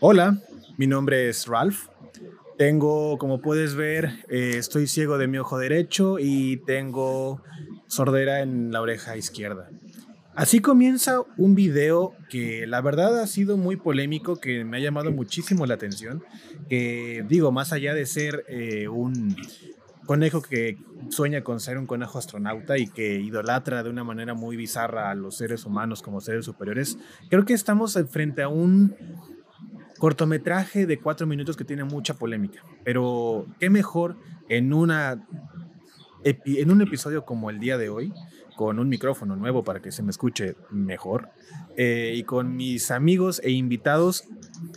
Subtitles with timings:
[0.00, 0.38] Hola,
[0.76, 1.86] mi nombre es Ralph.
[2.58, 7.40] Tengo, como puedes ver, eh, estoy ciego de mi ojo derecho y tengo
[7.86, 9.70] sordera en la oreja izquierda.
[10.34, 15.12] Así comienza un video que la verdad ha sido muy polémico, que me ha llamado
[15.12, 16.24] muchísimo la atención,
[16.68, 19.36] que digo, más allá de ser eh, un
[20.06, 20.76] conejo que
[21.08, 25.14] sueña con ser un conejo astronauta y que idolatra de una manera muy bizarra a
[25.14, 26.98] los seres humanos como seres superiores,
[27.30, 28.96] creo que estamos frente a un
[30.04, 34.16] cortometraje de cuatro minutos que tiene mucha polémica, pero qué mejor
[34.50, 35.26] en, una,
[36.22, 38.12] en un episodio como el día de hoy
[38.54, 41.30] con un micrófono nuevo para que se me escuche mejor
[41.78, 44.24] eh, y con mis amigos e invitados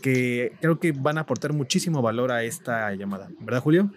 [0.02, 3.28] que creo que van a aportar muchísimo valor a esta llamada.
[3.42, 3.92] ¿Verdad, Julio?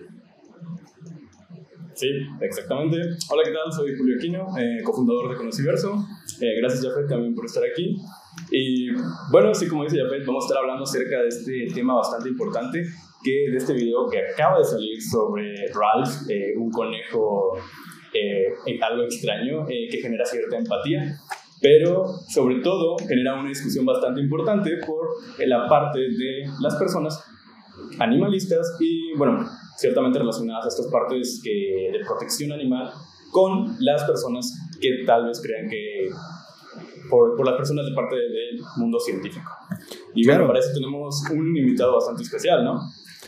[1.94, 2.08] Sí,
[2.40, 2.96] exactamente.
[3.28, 3.72] Hola, ¿qué tal?
[3.72, 6.04] Soy Julio Aquino, eh, cofundador de Conociverso.
[6.40, 8.02] Eh, gracias, Jafet, también por estar aquí.
[8.50, 8.90] Y
[9.30, 12.82] bueno, sí, como dice Jafet, vamos a estar hablando acerca de este tema bastante importante,
[13.22, 17.58] que de este video que acaba de salir sobre Ralph, un conejo
[18.12, 21.16] eh, algo extraño eh, que genera cierta empatía,
[21.60, 25.08] pero sobre todo genera una discusión bastante importante por
[25.46, 27.22] la parte de las personas
[27.98, 32.90] animalistas y, bueno, ciertamente relacionadas a estas partes que, de protección animal
[33.30, 36.08] con las personas que tal vez crean que
[37.10, 39.50] por, por las personas de parte del mundo científico.
[40.14, 42.80] Y bueno, para eso tenemos un invitado bastante especial, ¿no?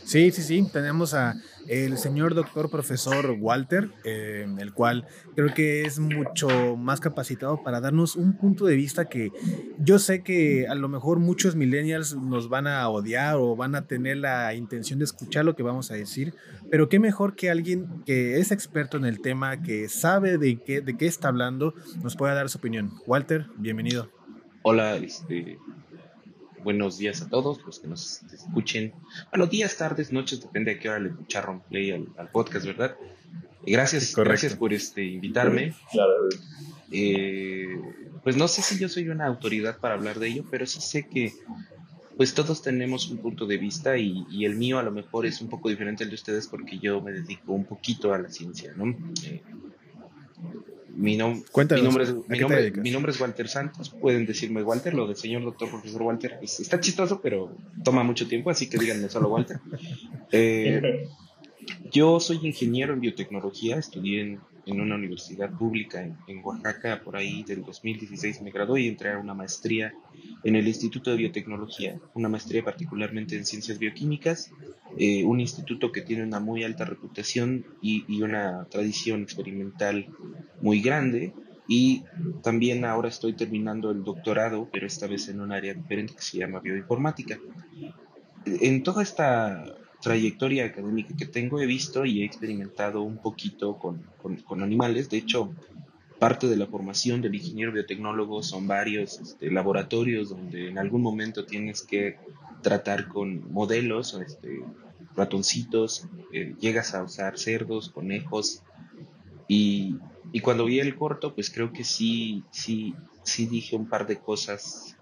[0.04, 0.66] Sí, sí, sí.
[0.72, 1.36] Tenemos a
[1.68, 7.80] el señor doctor profesor Walter, eh, el cual creo que es mucho más capacitado para
[7.80, 9.30] darnos un punto de vista que
[9.78, 13.86] yo sé que a lo mejor muchos millennials nos van a odiar o van a
[13.86, 16.34] tener la intención de escuchar lo que vamos a decir,
[16.70, 20.80] pero qué mejor que alguien que es experto en el tema, que sabe de qué,
[20.80, 22.92] de qué está hablando, nos pueda dar su opinión.
[23.06, 24.10] Walter, bienvenido.
[24.62, 25.58] Hola, este,
[26.62, 28.92] buenos días a todos los que nos escuchen.
[29.30, 32.96] Bueno, días, tardes, noches, depende de qué hora le escucharon play al, podcast, ¿verdad?
[33.66, 35.74] Gracias, gracias por este, invitarme.
[36.90, 37.80] Eh,
[38.22, 41.06] pues no sé si yo soy una autoridad para hablar de ello, pero sí sé
[41.06, 41.32] que
[42.16, 45.48] pues todos tenemos un punto de vista y, el mío a lo mejor es un
[45.48, 48.94] poco diferente al de ustedes porque yo me dedico un poquito a la ciencia, ¿no?
[49.24, 49.42] Eh,
[50.94, 51.42] mi, nombre
[52.04, 53.90] es, mi, nombre, es Walter Santos.
[53.90, 56.38] Pueden decirme Walter, lo del señor doctor profesor Walter.
[56.42, 59.58] está chistoso, pero toma mucho tiempo, así que díganme solo Walter.
[60.34, 61.08] Eh,
[61.92, 67.64] yo soy ingeniero en biotecnología, estudié en, una universidad pública en, Oaxaca, por ahí del
[67.64, 69.92] 2016 me gradué y entré a una maestría
[70.44, 74.52] en el Instituto de Biotecnología, una maestría particularmente en ciencias bioquímicas,
[74.98, 80.06] eh, un instituto que tiene una muy alta reputación y, una tradición experimental
[80.60, 81.32] muy grande.
[81.68, 82.04] Y
[82.42, 86.38] también ahora estoy terminando el doctorado, pero esta vez en un área diferente que se
[86.38, 87.38] llama bioinformática.
[88.44, 89.64] En toda esta
[90.02, 95.08] trayectoria académica que tengo he visto y he experimentado un poquito con, con animales.
[95.08, 95.54] De hecho,
[96.22, 101.46] parte de la formación del ingeniero biotecnólogo son varios este, laboratorios donde en algún momento
[101.46, 102.16] tienes que
[102.62, 104.60] tratar con modelos, este,
[105.16, 108.62] ratoncitos, eh, llegas a usar cerdos, conejos
[109.48, 109.96] y,
[110.30, 114.20] y, cuando vi el corto pues creo que sí, sí, sí dije un par de
[114.20, 114.96] cosas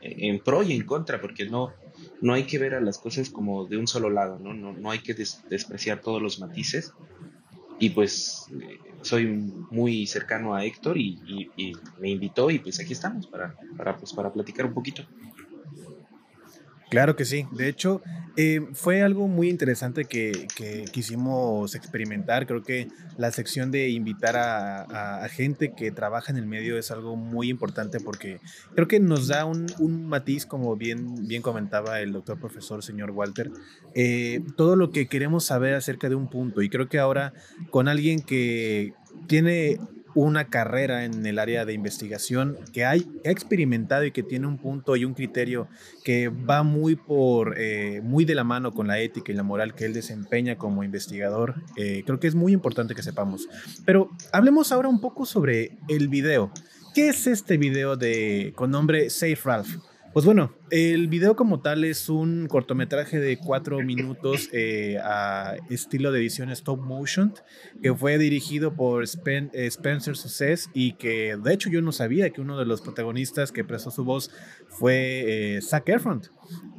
[0.00, 1.72] en pro y en contra porque no,
[2.22, 4.90] no hay que ver a las cosas como de un solo lado, no, no, no
[4.90, 6.94] hay que despreciar todos los matices
[7.78, 11.50] y pues eh, soy muy cercano a Héctor y,
[11.98, 15.02] me invitó y pues aquí estamos para, para, pues, para platicar un poquito.
[16.92, 17.46] Claro que sí.
[17.52, 18.02] De hecho,
[18.36, 20.46] eh, fue algo muy interesante que,
[20.92, 22.46] quisimos experimentar.
[22.46, 27.16] Creo que la sección de invitar a, gente que trabaja en el medio es algo
[27.16, 28.40] muy importante porque
[28.74, 29.66] creo que nos da un,
[30.06, 33.50] matiz, como bien, bien comentaba el doctor profesor señor Walter,
[33.94, 36.60] eh, todo lo que queremos saber acerca de un punto.
[36.60, 37.32] Y creo que ahora
[37.70, 38.92] con alguien que
[39.28, 39.80] tiene
[40.14, 44.58] una carrera en el área de investigación que, hay, ha experimentado y que tiene un
[44.58, 45.68] punto y un criterio
[46.04, 49.74] que va muy por eh, muy de la mano con la ética y la moral
[49.74, 51.62] que él desempeña como investigador.
[51.76, 53.48] Eh, creo que es muy importante que sepamos.
[53.84, 56.52] Pero hablemos ahora un poco sobre el video.
[56.94, 59.91] ¿Qué es este video de con nombre Safe Ralph?
[60.12, 66.12] Pues bueno, el video como tal es un cortometraje de cuatro minutos eh, a estilo
[66.12, 67.32] de edición stop motion
[67.82, 72.42] que fue dirigido por eh, Spencer Success y que de hecho yo no sabía que
[72.42, 74.30] uno de los protagonistas que prestó su voz
[74.68, 76.20] fue eh, Zac Efron.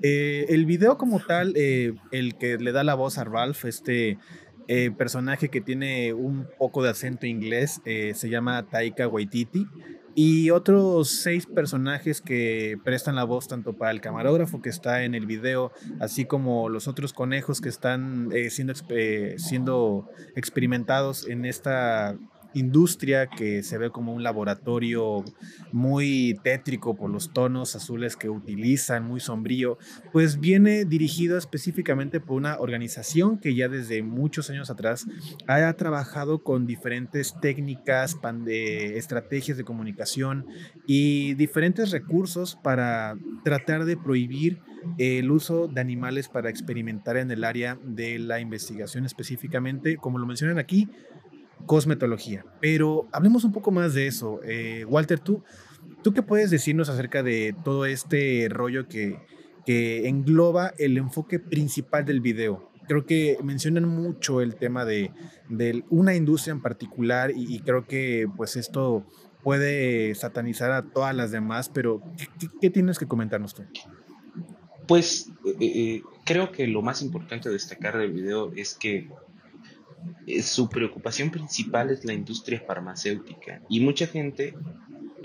[0.04, 4.20] el video como tal, el que le da la voz a Ralph, este
[4.96, 9.68] personaje que tiene un poco de acento inglés, se llama Taika Waititi.
[10.16, 15.16] Y otros seis personajes que prestan la voz tanto para el camarógrafo que está en
[15.16, 21.46] el video, así como los otros conejos que están eh, siendo, eh, siendo experimentados en
[21.46, 22.18] esta
[22.54, 25.24] industria que se ve como un laboratorio
[25.72, 29.78] muy tétrico por los tonos azules que utilizan, muy sombrío,
[30.12, 35.06] pues viene dirigido específicamente por una organización que ya desde muchos años atrás
[35.48, 40.46] ha trabajado con diferentes técnicas, de estrategias de comunicación
[40.88, 44.62] y diferentes recursos para tratar de prohibir
[44.98, 50.26] el uso de animales para experimentar en el área de la investigación específicamente, como lo
[50.26, 50.90] mencionan aquí,
[51.66, 52.46] cosmetología.
[52.60, 54.40] Pero hablemos un poco más de eso.
[54.44, 55.44] Eh, Walter, ¿tú,
[56.04, 59.20] ¿tú qué puedes decirnos acerca de todo este rollo que,
[59.66, 62.70] que engloba el enfoque principal del video?
[62.88, 65.12] Creo que mencionan mucho el tema de,
[65.90, 69.06] una industria en particular y, creo que pues esto
[69.42, 72.02] puede satanizar a todas las demás, pero
[72.60, 73.64] ¿qué, tienes que comentarnos tú?
[74.88, 79.10] Pues eh, eh, creo que lo más importante de destacar del video es que
[80.42, 84.54] su preocupación principal es la industria farmacéutica y mucha gente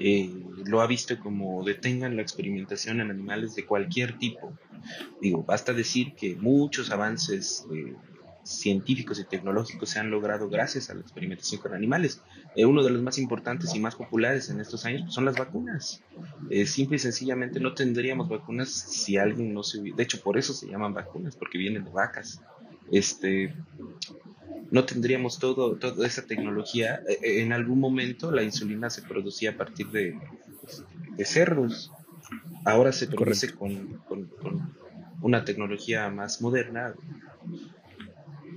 [0.01, 0.31] eh,
[0.65, 4.57] lo ha visto como detengan la experimentación en animales de cualquier tipo.
[5.21, 7.95] Digo, basta decir que muchos avances eh,
[8.45, 12.23] científicos y tecnológicos se han logrado gracias a la experimentación con animales.
[12.57, 16.03] uno de los más importantes y más populares en estos años pues, son las vacunas.
[16.65, 19.97] simple y sencillamente no tendríamos vacunas si alguien no se hubiera...
[19.97, 22.41] De hecho, por eso se llaman vacunas, porque vienen de vacas.
[22.93, 23.53] Este,
[24.71, 27.03] no tendríamos todo, toda esa tecnología.
[27.09, 30.19] E, e, en algún momento la insulina se producía a partir de,
[31.17, 31.93] de cerdos.
[32.65, 34.01] Ahora se produce con,
[35.23, 36.95] una tecnología más moderna,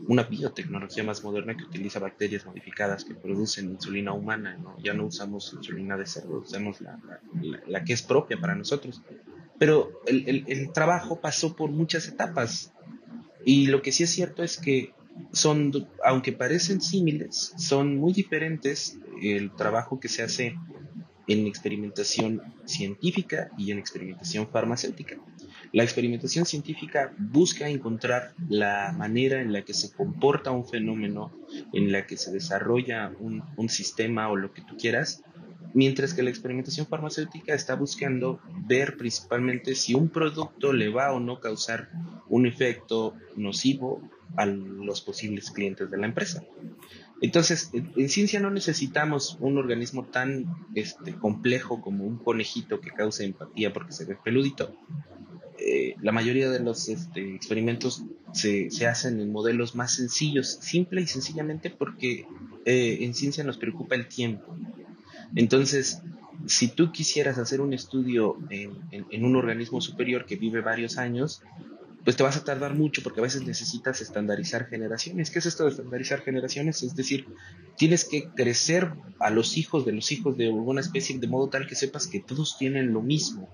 [0.08, 4.60] una biotecnología más moderna que utiliza bacterias modificadas que producen insulina humana.
[4.84, 7.00] Ya no usamos insulina de cerdo, usamos la,
[7.68, 9.02] la, que es propia para nosotros.
[9.58, 12.74] Pero el, el, el trabajo pasó por muchas etapas.
[13.46, 14.94] Y lo que sí es cierto es que
[15.31, 15.72] son,
[16.04, 20.56] aunque parecen similares, son muy diferentes el trabajo que se hace
[21.28, 25.18] en experimentación científica y en experimentación farmacéutica.
[25.72, 31.31] La experimentación científica busca encontrar la manera en la que se comporta un fenómeno,
[31.72, 35.24] en la que se desarrolla un, un sistema o lo que tú quieras,
[35.74, 41.22] mientras que la experimentación farmacéutica está buscando ver principalmente si un producto le va o
[41.22, 41.90] no causar
[42.28, 44.02] un efecto nocivo
[44.38, 46.44] a los posibles clientes de la empresa.
[47.22, 53.25] Entonces, en, ciencia no necesitamos un organismo tan este, complejo como un conejito que cause
[53.25, 54.75] empatía porque se ve peludito.
[55.60, 61.01] Eh, la mayoría de los este, experimentos se, se, hacen en modelos más sencillos, simple
[61.01, 62.25] y sencillamente porque
[62.66, 64.57] eh, en ciencia nos preocupa el tiempo.
[65.36, 66.01] Entonces,
[66.48, 71.44] si tú quisieras hacer un estudio en, en, un organismo superior que vive varios años,
[72.03, 75.30] pues te vas a tardar mucho porque a veces necesitas estandarizar generaciones.
[75.30, 76.81] ¿Qué es esto de estandarizar generaciones?
[76.83, 77.27] Es decir,
[77.77, 81.68] tienes que crecer a los hijos de los hijos de alguna especie de modo tal
[81.68, 83.50] que sepas que todos tienen lo mismo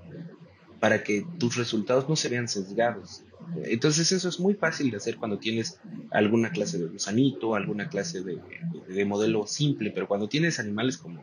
[0.79, 3.23] para que tus resultados no se vean sesgados.
[3.63, 5.79] Entonces eso es muy fácil de hacer cuando tienes
[6.11, 8.39] alguna clase de gusanito, alguna clase de,
[8.87, 11.21] de modelo simple, pero cuando tienes animales como,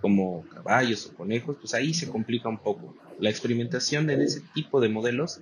[0.00, 2.94] como caballos o conejos, pues ahí se complica un poco.
[3.18, 5.40] La experimentación en ese tipo de modelos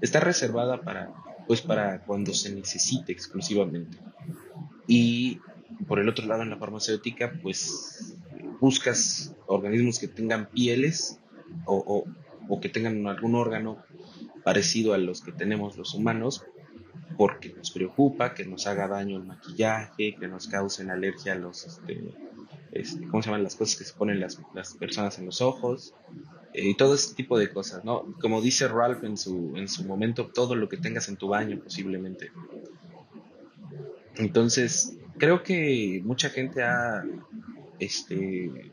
[0.00, 1.12] está reservada para,
[1.46, 3.98] pues para cuando se necesite exclusivamente.
[4.86, 5.40] Y
[5.86, 8.16] por el otro lado, en la farmacéutica, pues
[8.60, 11.20] buscas organismos que tengan pieles
[11.64, 12.04] o,
[12.48, 13.78] o, que tengan algún órgano
[14.44, 16.44] parecido a los que tenemos los humanos,
[17.16, 21.66] porque nos preocupa que nos haga daño el maquillaje, que nos causen alergia a los,
[21.66, 22.14] este,
[22.72, 25.94] este, ¿cómo se llaman las cosas que se ponen las, las personas en los ojos?
[26.60, 28.14] Y todo ese tipo de cosas, ¿no?
[28.20, 31.58] Como dice Ralph en su, en su momento, todo lo que tengas en tu baño
[31.62, 32.30] posiblemente.
[34.16, 37.04] Entonces, creo que mucha gente ha
[37.78, 38.72] este,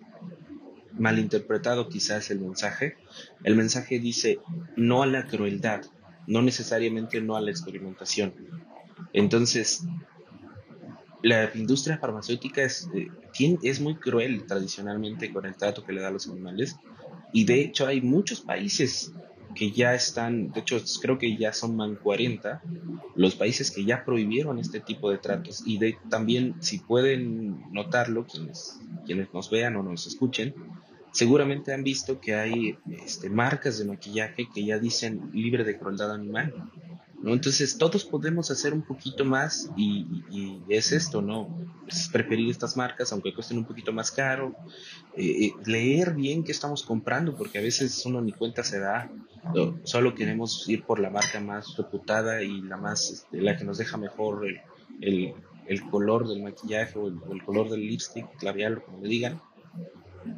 [0.98, 2.98] malinterpretado quizás el mensaje.
[3.44, 4.40] El mensaje dice
[4.76, 5.86] no a la crueldad,
[6.28, 8.34] no necesariamente no a la experimentación.
[9.14, 9.84] Entonces,
[11.22, 13.10] la industria farmacéutica es, eh,
[13.64, 16.76] es muy cruel tradicionalmente con el trato que le da a los animales
[17.32, 19.14] y de hecho hay muchos países
[19.56, 22.62] que ya están, de hecho creo que ya son man 40
[23.16, 25.64] los países que ya prohibieron este tipo de tratos.
[25.66, 30.54] Y de también si pueden notarlo quienes quienes nos vean o nos escuchen
[31.16, 36.12] seguramente han visto que hay este, marcas de maquillaje que ya dicen libre de crueldad
[36.12, 36.54] animal
[37.22, 37.34] ¿no?
[37.34, 40.06] Entonces todos podemos hacer un poquito más y,
[40.70, 41.50] es esto, ¿no?
[41.88, 44.56] Es preferir estas marcas aunque cuesten un poquito más caro,
[45.16, 49.10] eh, eh, leer bien qué estamos comprando porque a veces uno ni cuenta se da,
[49.84, 53.78] solo queremos ir por la marca más reputada y la más, este, la que nos
[53.78, 54.46] deja mejor
[55.02, 55.34] el,
[55.92, 59.42] color del maquillaje o el, color del lipstick, labial como le digan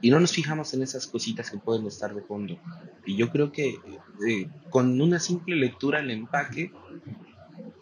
[0.02, 2.58] y no nos fijamos en esas cositas que pueden estar de fondo.
[3.06, 3.76] Y yo creo que
[4.28, 6.72] eh, con una simple lectura al empaque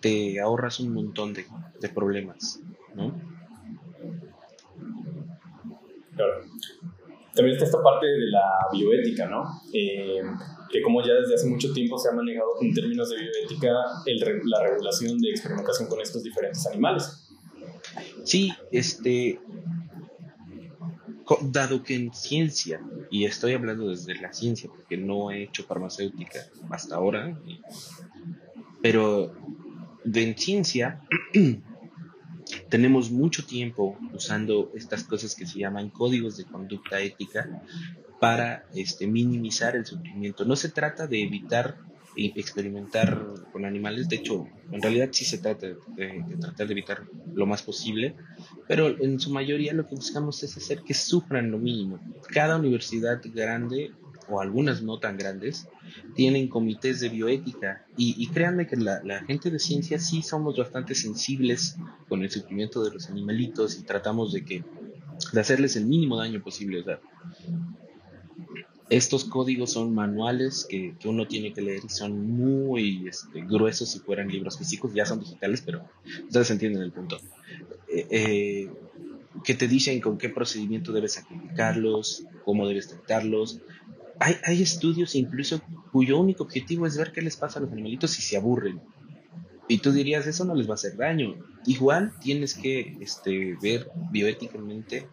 [0.01, 1.45] te ahorras un montón de,
[1.93, 2.59] problemas,
[2.95, 3.13] ¿no?
[6.15, 6.33] Claro.
[7.33, 9.61] También está esta parte de la bioética, ¿no?
[9.73, 10.21] Eh,
[10.71, 13.71] que como ya desde hace mucho tiempo se ha manejado en términos de bioética
[14.45, 17.25] la regulación de experimentación con estos diferentes animales.
[18.23, 19.39] Sí, este,
[21.41, 26.39] dado que en ciencia, y estoy hablando desde la ciencia porque no he hecho farmacéutica
[26.69, 27.39] hasta ahora,
[28.81, 29.33] pero
[30.13, 31.01] en ciencia
[32.69, 37.61] tenemos mucho tiempo usando estas cosas que se llaman códigos de conducta ética
[38.19, 40.45] para este, minimizar el sufrimiento.
[40.45, 41.77] No se trata de evitar
[42.15, 44.07] experimentar con animales.
[44.09, 47.03] De hecho, en realidad sí se trata de, tratar de evitar
[47.33, 48.15] lo más posible,
[48.67, 51.99] pero en su mayoría lo que buscamos es hacer que sufran lo mínimo.
[52.31, 53.91] Cada universidad grande
[54.27, 55.67] o algunas no tan grandes,
[56.15, 61.77] tienen comités de bioética y, créanme que la, gente de ciencia sí somos bastante sensibles
[62.07, 64.63] con el sufrimiento de los animalitos y tratamos de que
[65.31, 66.83] de hacerles el mínimo daño posible.
[68.89, 73.99] Estos códigos son manuales que, uno tiene que leer y son muy este, gruesos si
[73.99, 75.83] fueran libros físicos, ya son digitales, pero
[76.25, 77.19] ustedes entienden el punto.
[77.87, 78.69] Eh, eh,
[79.43, 83.59] que te dicen con qué procedimiento debes sacrificarlos, cómo debes tratarlos.
[84.19, 85.61] Hay, hay estudios incluso
[85.91, 88.79] cuyo único objetivo es ver qué les pasa a los animalitos si se aburren.
[89.67, 91.35] Y tú dirías, eso no les va a hacer daño.
[91.65, 95.07] Igual tienes que este, ver bioéticamente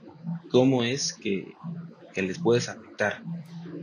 [0.50, 1.55] cómo es que,
[2.12, 3.23] que les puedes afectar.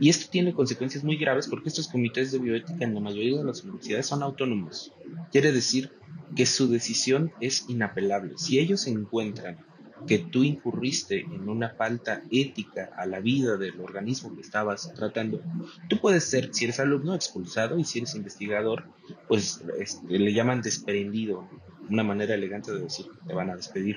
[0.00, 3.44] Y esto tiene consecuencias muy graves porque estos comités de bioética en la mayoría de
[3.44, 4.92] las universidades son autónomos.
[5.30, 5.92] Quiere decir
[6.34, 8.34] que su decisión es inapelable.
[8.36, 9.58] Si ellos encuentran
[10.06, 15.42] que tú incurriste en una falta ética a la vida del organismo que estabas tratando,
[15.88, 18.84] tú puedes ser, si eres alumno, expulsado y si eres investigador,
[19.28, 21.48] pues este, le llaman desprendido,
[21.90, 23.96] una manera elegante de decir que te van a despedir.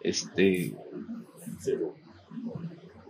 [0.00, 0.74] Este,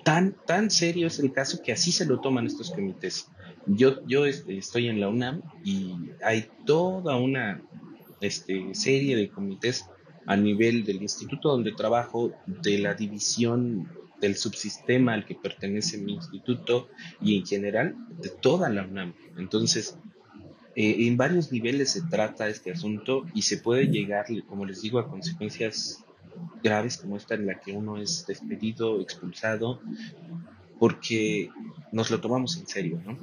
[0.06, 3.26] tan, tan serio es el caso que así se lo toman estos comités.
[3.66, 7.60] Yo, yo estoy en la UNAM y hay toda una
[8.20, 9.86] este, serie de comités
[10.24, 16.14] a nivel del instituto donde trabajo, de la división del subsistema al que pertenece mi
[16.14, 16.86] instituto
[17.20, 19.12] y en general de toda la UNAM.
[19.36, 19.98] Entonces,
[20.76, 25.00] eh, en varios niveles se trata este asunto y se puede llegar, como les digo,
[25.00, 26.04] a consecuencias
[26.62, 29.80] graves como esta en la que uno es despedido, expulsado,
[30.78, 31.50] porque
[31.92, 33.18] nos lo tomamos en serio, ¿no?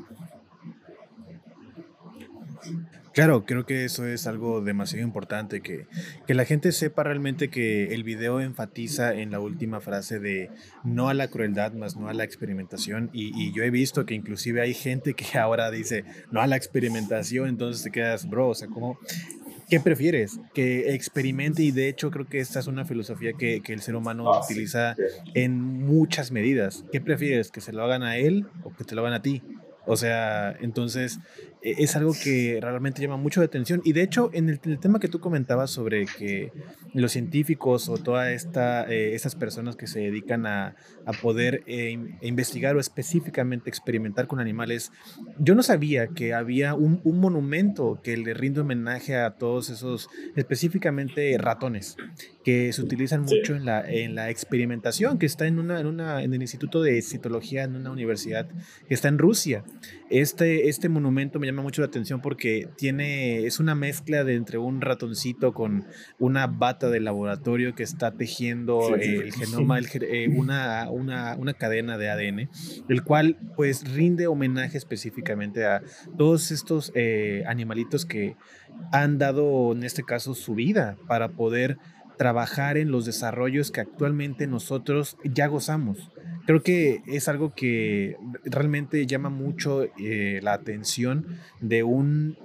[3.13, 5.85] Claro, creo que eso es algo demasiado importante, que,
[6.25, 10.49] que, la gente sepa realmente que el video enfatiza en la última frase de
[10.83, 13.11] no a la crueldad, más no a la experimentación.
[13.13, 16.55] Y, y, yo he visto que inclusive hay gente que ahora dice no a la
[16.55, 18.97] experimentación, entonces te quedas, bro, o sea, ¿cómo
[19.69, 20.39] ¿Qué prefieres?
[20.53, 23.95] Que experimente y de hecho creo que esta es una filosofía que, que el ser
[23.95, 24.95] humano ah, utiliza
[25.33, 26.85] en muchas medidas.
[26.91, 27.51] ¿Qué prefieres?
[27.51, 29.41] ¿Que se lo hagan a él o que te lo hagan a ti?
[29.85, 31.19] O sea, entonces
[31.63, 33.81] es algo que realmente llama mucho la atención.
[33.85, 36.51] Y de hecho, en el, tema que tú comentabas sobre que
[36.93, 41.97] los científicos o todas esta, eh, estas personas que se dedican a, a poder eh,
[42.21, 44.91] investigar o específicamente experimentar con animales,
[45.39, 50.09] yo no sabía que había un, un, monumento que le rinde homenaje a todos esos,
[50.35, 51.95] específicamente ratones,
[52.43, 56.23] que se utilizan mucho en la, en la experimentación, que está en, una, en, una,
[56.23, 58.49] en el Instituto de Citología en una universidad
[58.87, 59.63] que está en Rusia.
[60.13, 64.59] Este, este monumento me llama mucho la atención porque tiene, es una mezcla de entre
[64.59, 65.87] un ratoncito con
[66.19, 72.11] una bata de laboratorio que está tejiendo el genoma, eh, una, una, una, cadena de
[72.11, 72.49] ADN,
[72.89, 75.81] el cual pues rinde homenaje específicamente a
[76.15, 78.35] todos estos eh, animalitos que
[78.91, 81.79] han dado en este caso su vida para poder
[82.17, 86.11] trabajar en los desarrollos que actualmente nosotros ya gozamos.
[86.45, 91.25] Creo que es algo que realmente llama mucho eh, la atención
[91.61, 92.37] de un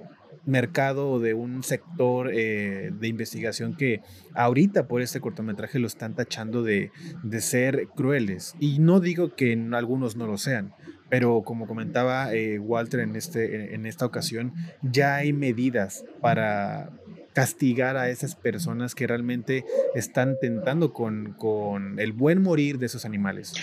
[0.45, 4.01] mercado o de un sector eh, de investigación que
[4.33, 6.91] ahorita por este cortometraje lo están tachando de,
[7.23, 8.55] de, ser crueles.
[8.59, 10.73] Y no digo que algunos no lo sean,
[11.09, 16.91] Pero como comentaba eh, Walter en, este, en esta ocasión, ya hay medidas para
[17.39, 19.63] castigar a esas personas que realmente
[19.95, 23.53] están tentando con, con el buen morir de esos animales.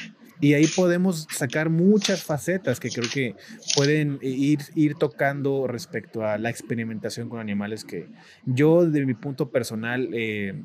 [0.41, 3.35] Y ahí podemos sacar muchas facetas que creo que
[3.75, 8.09] pueden ir, ir tocando respecto a la experimentación con animales que
[8.47, 10.63] yo, de mi punto personal, eh,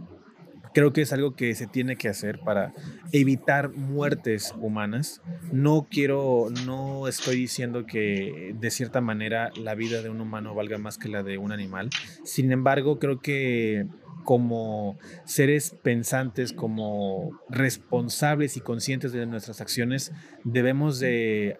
[0.74, 2.74] creo que es algo que se tiene que hacer para
[3.12, 5.22] evitar muertes humanas.
[5.52, 10.78] No quiero, no estoy diciendo que de cierta manera la vida de un humano valga
[10.78, 11.90] más que la de un animal.
[12.24, 13.88] Sin embargo, creo que
[14.24, 20.12] como seres pensantes, como responsables y conscientes de nuestras acciones,
[20.44, 21.58] debemos de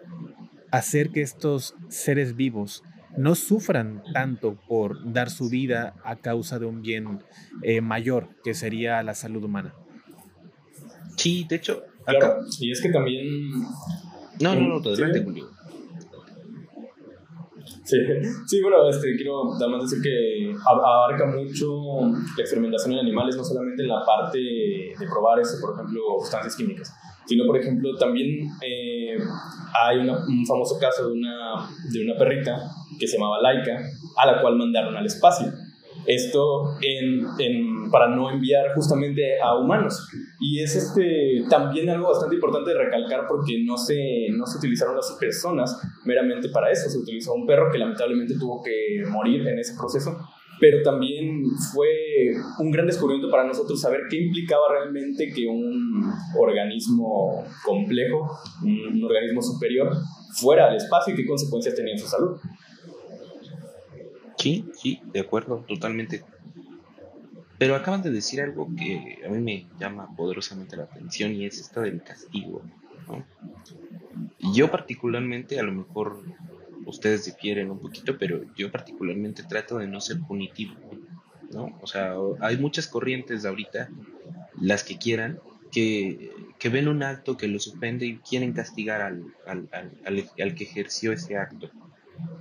[0.70, 2.82] hacer que estos seres vivos
[3.16, 7.22] no sufran tanto por dar su vida a causa de un bien
[7.62, 9.74] eh, mayor, que sería la salud humana.
[11.16, 11.82] Sí, de hecho.
[12.04, 13.26] Claro, y es que también.
[14.40, 15.48] No, no, no, adelante, Julio.
[17.84, 17.96] Sí,
[18.46, 22.00] sí, bueno, este, quiero además decir que abarca mucho
[22.36, 26.56] la experimentación en animales, no solamente en la parte de probar, eso, por ejemplo, sustancias
[26.56, 26.94] químicas,
[27.26, 29.18] sino, por ejemplo, también eh,
[29.74, 32.56] hay un famoso caso de una, de una perrita
[32.98, 33.80] que se llamaba Laika,
[34.16, 35.52] a la cual mandaron al espacio.
[36.06, 40.08] Esto en, en, para no enviar justamente a humanos.
[40.40, 44.96] Y es este, también algo bastante importante de recalcar porque no se, no se utilizaron
[44.96, 46.90] las personas meramente para eso.
[46.90, 50.18] Se utilizó un perro que lamentablemente tuvo que morir en ese proceso.
[50.60, 51.88] Pero también fue
[52.58, 58.30] un gran descubrimiento para nosotros saber qué implicaba realmente que un organismo complejo,
[58.62, 59.92] un organismo superior,
[60.40, 62.38] fuera al espacio y qué consecuencias tenía en su salud.
[64.42, 66.24] Sí, sí, de acuerdo, totalmente.
[67.58, 71.60] Pero acaban de decir algo que a mí me llama poderosamente la atención y es
[71.60, 72.60] esto del castigo.
[74.52, 76.24] Yo particularmente, a lo mejor
[76.86, 80.74] ustedes difieren un poquito, pero yo particularmente trato de no ser punitivo.
[81.52, 81.78] ¿no?
[81.80, 83.90] O sea, hay muchas corrientes ahorita,
[84.60, 85.38] las que quieran,
[85.70, 90.54] que, que ven un acto que los ofende y quieren castigar al, al, al, al
[90.56, 91.70] que ejerció ese acto.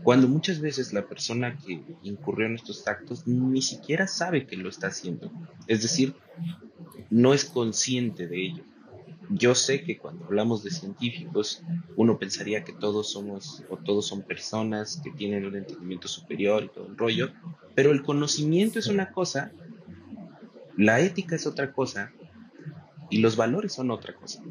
[0.04, 4.70] Cuando muchas veces la persona que incurrió en estos actos ni siquiera sabe que lo
[4.70, 5.32] está haciendo.
[5.68, 6.16] Es decir,
[7.10, 8.64] no es consciente de ello.
[9.30, 11.64] Yo sé que cuando hablamos de científicos,
[11.96, 16.70] uno pensaría que todos somos o todos son personas que tienen un entendimiento superior y
[16.70, 17.32] todo el rollo,
[17.76, 19.52] pero el conocimiento es una cosa,
[20.76, 22.12] la ética es otra cosa
[23.10, 24.44] y los valores son otra cosa.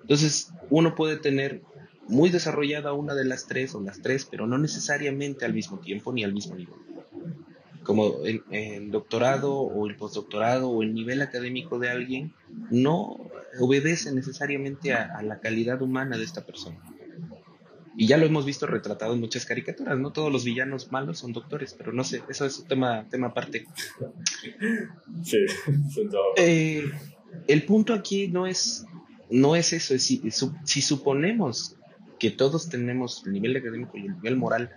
[0.00, 1.62] Entonces, uno puede tener
[2.08, 6.12] muy desarrollada una de las tres o las tres, pero no necesariamente al mismo tiempo
[6.12, 6.74] ni al mismo nivel.
[7.82, 12.34] Como el, doctorado o el postdoctorado o el nivel académico de alguien
[12.70, 13.16] no
[13.60, 16.78] obedece necesariamente a, la calidad humana de esta persona.
[17.96, 21.32] Y ya lo hemos visto retratado en muchas caricaturas, no todos los villanos malos son
[21.32, 23.66] doctores, pero no sé, eso es un tema, tema aparte.
[25.22, 25.38] Sí,
[26.36, 26.84] eh,
[27.46, 28.84] el punto aquí no es,
[29.30, 30.22] no es eso, es si,
[30.64, 31.76] si suponemos
[32.18, 34.70] que todos tenemos el nivel académico y el nivel moral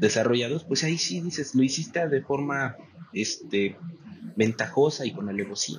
[0.00, 2.76] desarrollados, pues ahí sí dices, lo hiciste de forma
[3.12, 3.76] este,
[4.36, 5.78] ventajosa y con alevosía.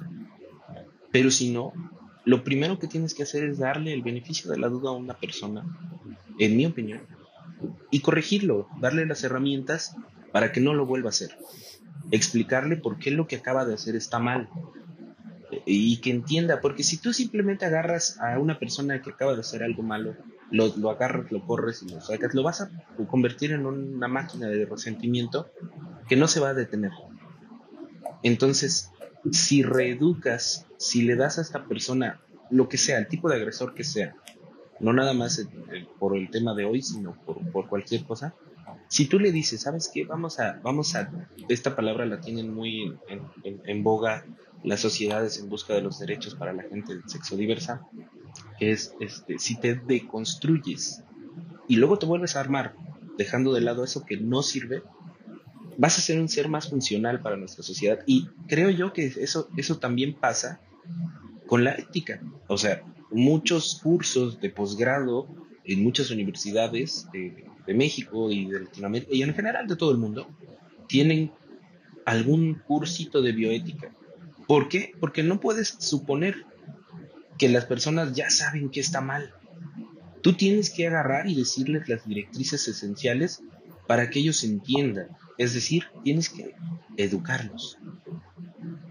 [1.11, 1.73] Pero si no,
[2.23, 5.15] lo primero que tienes que hacer es darle el beneficio de la duda a una
[5.15, 5.65] persona,
[6.39, 7.01] en mi opinión,
[7.89, 9.95] y corregirlo, darle las herramientas
[10.31, 11.37] para que no lo vuelva a hacer.
[12.11, 14.49] Explicarle por qué lo que acaba de hacer está mal.
[15.65, 19.63] Y que entienda, porque si tú simplemente agarras a una persona que acaba de hacer
[19.63, 20.15] algo malo
[20.51, 22.69] lo, lo agarras, lo corres y lo sacas, lo vas a
[23.09, 25.49] convertir en una máquina de resentimiento
[26.07, 26.91] que no se va a detener.
[28.23, 28.91] Entonces,
[29.31, 33.73] si reeducas, si le das a esta persona lo que sea, el tipo de agresor
[33.73, 34.15] que sea,
[34.79, 35.47] no nada más
[35.99, 38.35] por el tema de hoy, sino por, cualquier cosa,
[38.87, 40.05] si tú le dices, ¿sabes qué?
[40.05, 41.09] Vamos a, vamos a,
[41.47, 44.25] esta palabra la tienen muy en, en boga
[44.63, 47.87] las sociedades en busca de los derechos para la gente sexo diversa,
[48.59, 51.03] es este, si te deconstruyes
[51.67, 52.75] y luego te vuelves a armar,
[53.17, 54.83] dejando de lado eso que no sirve,
[55.77, 57.99] vas a ser un ser más funcional para nuestra sociedad.
[58.05, 60.59] Y creo yo que eso, eso también pasa
[61.47, 62.21] con la ética.
[62.47, 65.27] O sea, muchos cursos de posgrado
[65.63, 69.97] en muchas universidades de, de México y de Latinoamérica y en general de todo el
[69.97, 70.27] mundo
[70.87, 71.31] tienen
[72.05, 73.93] algún cursito de bioética.
[74.47, 74.93] ¿Por qué?
[74.99, 76.45] Porque no puedes suponer
[77.41, 79.33] que las personas ya saben que está mal.
[80.21, 83.41] Tú tienes que agarrar y decirles las directrices esenciales
[83.87, 85.07] para que ellos entiendan.
[85.39, 86.53] Es decir, tienes que
[86.97, 87.79] educarlos.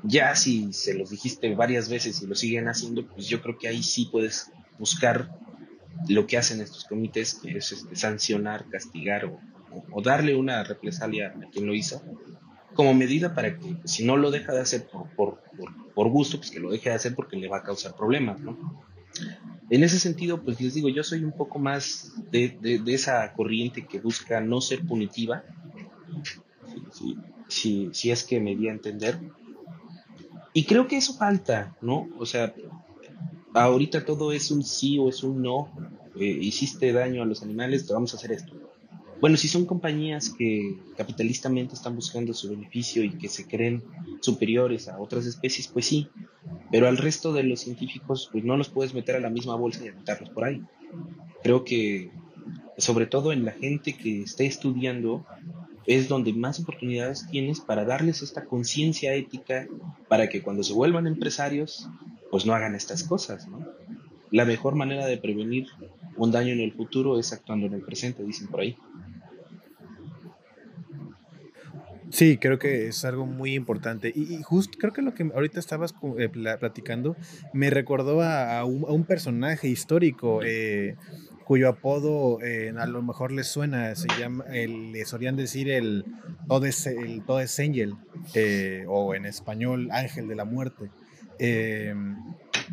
[0.02, 3.68] Ya si se los dijiste varias veces y lo siguen haciendo, pues yo creo que
[3.68, 5.30] ahí sí puedes buscar
[6.08, 11.50] lo que hacen estos comités, que es este, sancionar, castigar o, darle una represalia a
[11.50, 12.02] quien lo hizo,
[12.74, 15.40] como medida para que si no lo deja de hacer por,
[15.94, 18.56] gusto, pues que lo deje de hacer porque le va a causar problemas, ¿no?
[19.70, 23.86] En ese sentido, pues les digo, yo soy un poco más de, de, esa corriente
[23.86, 25.44] que busca no ser punitiva,
[27.48, 29.18] si, si, es que me di a entender.
[30.52, 32.08] Y creo que eso falta, ¿no?
[32.18, 32.52] O sea,
[33.54, 35.70] ahorita todo es un sí o es un no.
[36.16, 38.59] Eh, hiciste daño a los animales, te vamos a hacer esto.
[39.20, 43.82] Bueno, si son compañías que capitalistamente están buscando su beneficio y que se creen
[44.20, 46.08] superiores a otras especies, pues sí,
[46.70, 49.84] pero al resto de los científicos pues no los puedes meter a la misma bolsa
[49.84, 50.62] y aventarlos por ahí.
[51.42, 52.10] Creo que
[52.78, 55.26] sobre todo en la gente que esté estudiando
[55.86, 59.66] es donde más oportunidades tienes para darles esta conciencia ética
[60.08, 61.88] para que cuando se vuelvan empresarios
[62.30, 63.66] pues no hagan estas cosas, ¿no?
[64.30, 65.66] La mejor manera de prevenir
[66.16, 68.76] un daño en el futuro es actuando en el presente, dicen por ahí.
[72.10, 74.12] Sí, creo que es algo muy importante.
[74.14, 77.16] Y, justo creo que lo que ahorita estabas eh, platicando
[77.52, 80.96] me recordó a, un, personaje histórico eh,
[81.44, 86.04] cuyo apodo eh, a lo mejor les suena, se llama, el, le solían decir el
[86.48, 87.94] Todes, el Todes Angel,
[88.88, 90.90] o en español Ángel de la Muerte.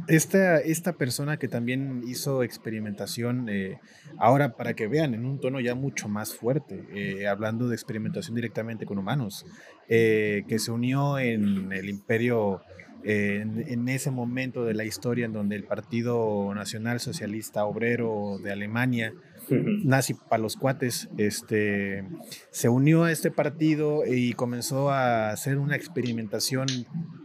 [0.08, 3.80] Esta, esta persona que también hizo experimentación, eh,
[4.18, 8.36] ahora para que vean, en un tono ya mucho más fuerte, eh, hablando de experimentación
[8.36, 9.46] directamente con humanos,
[9.90, 12.62] eh, que se unió en el imperio,
[13.04, 18.52] en, en, ese momento de la historia en donde el Partido Nacional Socialista Obrero de
[18.52, 19.14] Alemania
[19.50, 22.04] nazi para los cuates, este,
[22.52, 26.68] se unió a este partido y comenzó a hacer una experimentación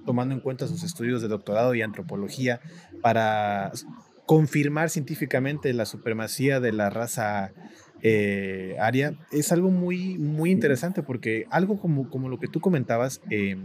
[0.05, 2.61] tomando en cuenta sus estudios de doctorado y antropología
[3.01, 3.73] para
[4.27, 7.53] confirmar científicamente la supremacía de la raza
[8.03, 9.15] eh, aria.
[9.31, 13.57] Es algo muy, muy interesante porque algo como, como lo que tú comentabas, eh,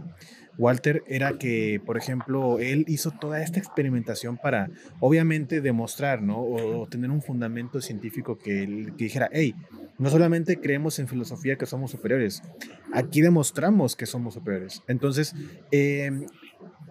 [0.58, 4.68] Walter, era que, por ejemplo, él hizo toda esta experimentación para,
[4.98, 6.40] obviamente, demostrar, ¿no?
[6.42, 9.54] O, tener un fundamento científico que, dijera, hey,
[9.98, 12.42] no solamente creemos en filosofía que somos superiores,
[12.92, 14.82] aquí demostramos que somos superiores.
[14.88, 15.34] Entonces,
[15.70, 16.26] em,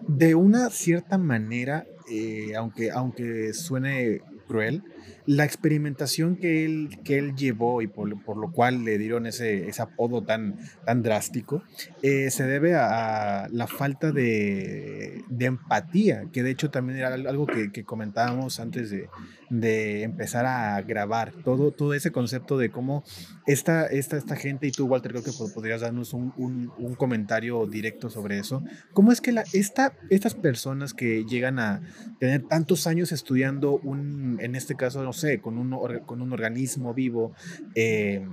[0.06, 4.82] de una cierta manera, eh, aunque, aunque suene cruel,
[5.28, 9.82] la experimentación que él, que él llevó y por, lo cual le dieron ese, ese
[9.82, 11.62] apodo tan, tan drástico,
[12.02, 17.46] eh, se debe a, la falta de, de, empatía, que de hecho también era algo
[17.46, 19.10] que, que comentábamos antes de,
[19.50, 23.04] de, empezar a grabar, todo, todo ese concepto de cómo
[23.46, 27.66] esta, esta, esta gente, y tú Walter creo que podrías darnos un, un, un comentario
[27.66, 28.62] directo sobre eso,
[28.94, 31.82] cómo es que la, esta, estas personas que llegan a
[32.18, 37.32] tener tantos años estudiando un, en este caso, sé, con un, con un organismo vivo,
[37.74, 38.26] eh,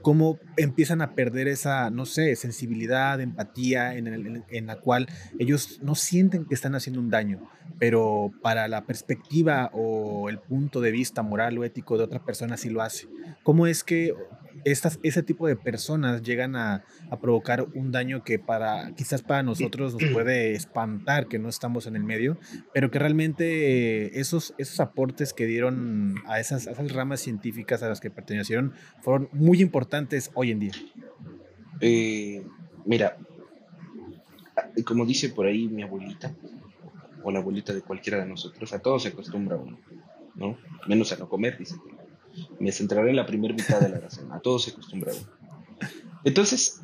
[0.00, 5.06] cómo empiezan a perder esa, no sé, sensibilidad, empatía en, en, la cual
[5.38, 10.80] ellos no sienten que están haciendo un daño, pero para la perspectiva o el punto
[10.80, 13.08] de vista moral o ético de otra persona sí lo hace.
[13.42, 14.14] ¿Cómo es que
[14.64, 19.42] estas, ese tipo de personas llegan a, a, provocar un daño que para quizás para
[19.42, 22.38] nosotros nos puede espantar que no estamos en el medio,
[22.72, 28.00] pero que realmente esos, esos aportes que dieron a esas, esas ramas científicas a las
[28.00, 30.72] que pertenecieron fueron muy importantes hoy en día.
[31.80, 32.44] Eh,
[32.84, 33.16] mira,
[34.84, 36.34] como dice por ahí mi abuelita,
[37.24, 39.78] o la abuelita de cualquiera de nosotros, a todos se acostumbra uno,
[40.34, 40.58] ¿no?
[40.88, 41.76] Menos a no comer, dice
[42.62, 44.30] me centraré en la primera mitad de la razón.
[44.30, 45.18] A todos se acostumbrado.
[46.22, 46.80] Entonces,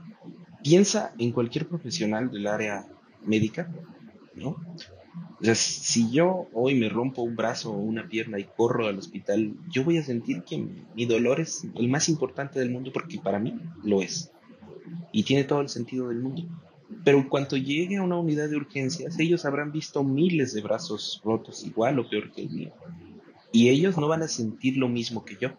[0.63, 2.85] piensa en cualquier profesional del área
[3.25, 3.71] médica,
[4.35, 4.57] ¿no?
[5.41, 8.99] O sea, si yo hoy me rompo un brazo o una pierna y corro al
[8.99, 10.59] hospital, yo voy a sentir que
[10.97, 14.33] mi dolor es el más importante del mundo porque para mí lo es.
[15.13, 16.43] Y tiene todo el sentido del mundo.
[17.05, 21.21] Pero en cuanto llegue a una unidad de urgencias, ellos habrán visto miles de brazos
[21.25, 22.73] rotos igual o peor que el mío
[23.53, 25.51] y ellos no van a sentir lo mismo que yo.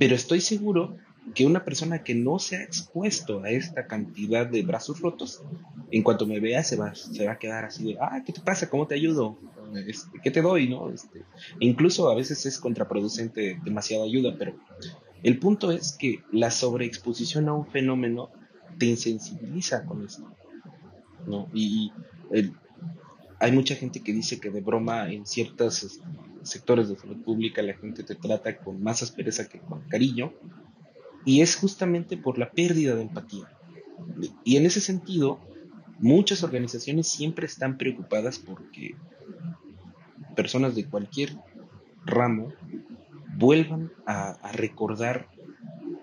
[0.00, 0.96] Pero estoy seguro
[1.34, 5.42] que una persona que no se ha expuesto a esta cantidad de brazos rotos,
[5.90, 8.40] en cuanto me vea se va, se va a quedar así de, ah, ¿qué te
[8.40, 8.70] pasa?
[8.70, 9.36] ¿Cómo te ayudo?
[9.86, 10.70] Este, ¿Qué te doy?
[10.70, 10.88] ¿no?
[10.88, 11.22] Este,
[11.58, 14.54] incluso a veces es contraproducente demasiada ayuda, pero
[15.22, 18.30] el punto es que la sobreexposición a un fenómeno
[18.78, 20.34] te insensibiliza con esto.
[21.26, 21.50] ¿no?
[21.52, 21.92] Y
[23.38, 26.06] hay mucha gente que dice que de broma en ciertas este,
[26.42, 30.32] sectores de salud pública la gente te trata con más aspereza que con cariño,
[31.24, 33.50] y es justamente por la pérdida de empatía.
[34.44, 35.38] Y en ese sentido,
[35.98, 38.94] muchas organizaciones siempre están preocupadas porque
[40.34, 41.36] personas de cualquier
[42.06, 42.52] ramo
[43.36, 45.28] vuelvan a, recordar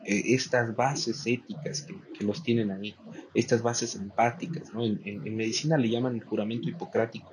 [0.06, 2.96] eh, estas bases éticas que, los tienen ahí,
[3.34, 4.74] estas bases empáticas.
[4.74, 4.84] ¿no?
[4.84, 7.32] En, en, medicina le llaman el juramento hipocrático,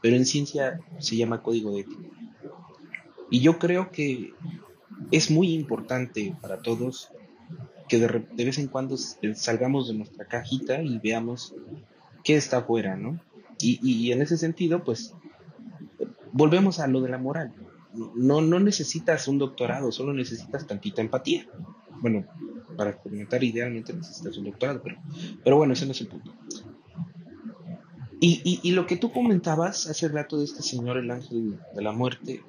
[0.00, 2.17] pero en ciencia se llama código de ética.
[3.30, 4.32] Y yo creo que
[5.10, 7.10] es muy importante para todos
[7.88, 11.54] que de, vez en cuando salgamos de nuestra cajita y veamos
[12.22, 13.18] qué está afuera, ¿no?
[13.60, 15.14] Y, y, en ese sentido, pues,
[16.32, 17.52] volvemos a lo de la moral.
[18.14, 21.46] No, no necesitas un doctorado, solo necesitas tantita empatía.
[22.00, 22.24] Bueno,
[22.76, 24.96] para comentar idealmente necesitas un doctorado, pero,
[25.42, 26.32] pero bueno, ese no es el punto.
[28.20, 31.92] Y, y, lo que tú comentabas hace rato de este señor, el ángel de la
[31.92, 32.42] muerte,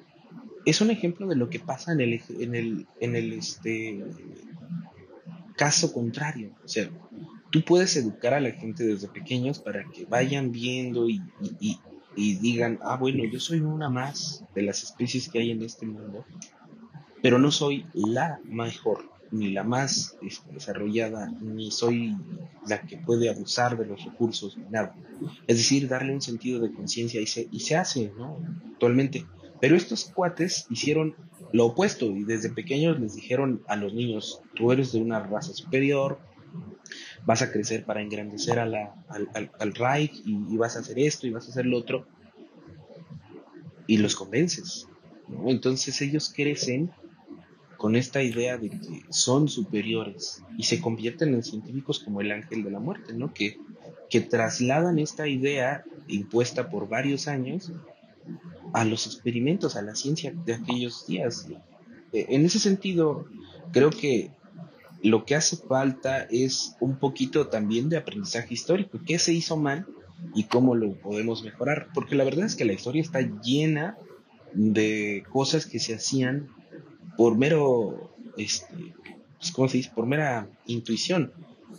[0.64, 4.04] es un ejemplo de lo que pasa en el, en el, en el este,
[5.56, 6.50] caso contrario.
[6.64, 6.90] O sea,
[7.50, 11.20] tú puedes educar a la gente desde pequeños para que vayan viendo y,
[12.16, 16.24] digan, ah, bueno, yo soy una más de las especies que hay en este mundo,
[17.22, 22.16] pero no soy la mejor, ni la más este, desarrollada, ni soy
[22.66, 24.94] la que puede abusar de los recursos, nada.
[25.46, 28.38] Es decir, darle un sentido de conciencia y se, y se hace, ¿no?
[28.72, 29.24] Actualmente.
[29.60, 31.14] Pero estos cuates hicieron
[31.52, 35.52] lo opuesto y desde pequeños les dijeron a los niños, tú eres de una raza
[35.52, 36.18] superior,
[37.24, 41.26] vas a crecer para engrandecer a la, al, al, Reich y, vas a hacer esto
[41.26, 42.06] y vas a hacer lo otro.
[43.86, 44.86] Y los convences.
[45.46, 46.90] Entonces ellos crecen
[47.76, 52.62] con esta idea de que son superiores y se convierten en científicos como el ángel
[52.62, 53.32] de la muerte, ¿no?
[53.32, 53.58] que,
[54.10, 57.72] que trasladan esta idea impuesta por varios años
[58.72, 61.46] a los experimentos, a la ciencia de aquellos días.
[62.12, 63.26] Eh, en ese sentido,
[63.72, 64.30] creo que
[65.02, 68.98] lo que hace falta es un poquito también de aprendizaje histórico.
[69.06, 69.86] ¿Qué se hizo mal
[70.34, 71.88] y cómo lo podemos mejorar?
[71.94, 73.96] Porque la verdad es que la historia está llena
[74.52, 76.48] de cosas que se hacían
[77.16, 78.74] por mero, este,
[79.38, 79.90] pues, ¿cómo se dice?
[79.94, 81.32] Por mera intuición.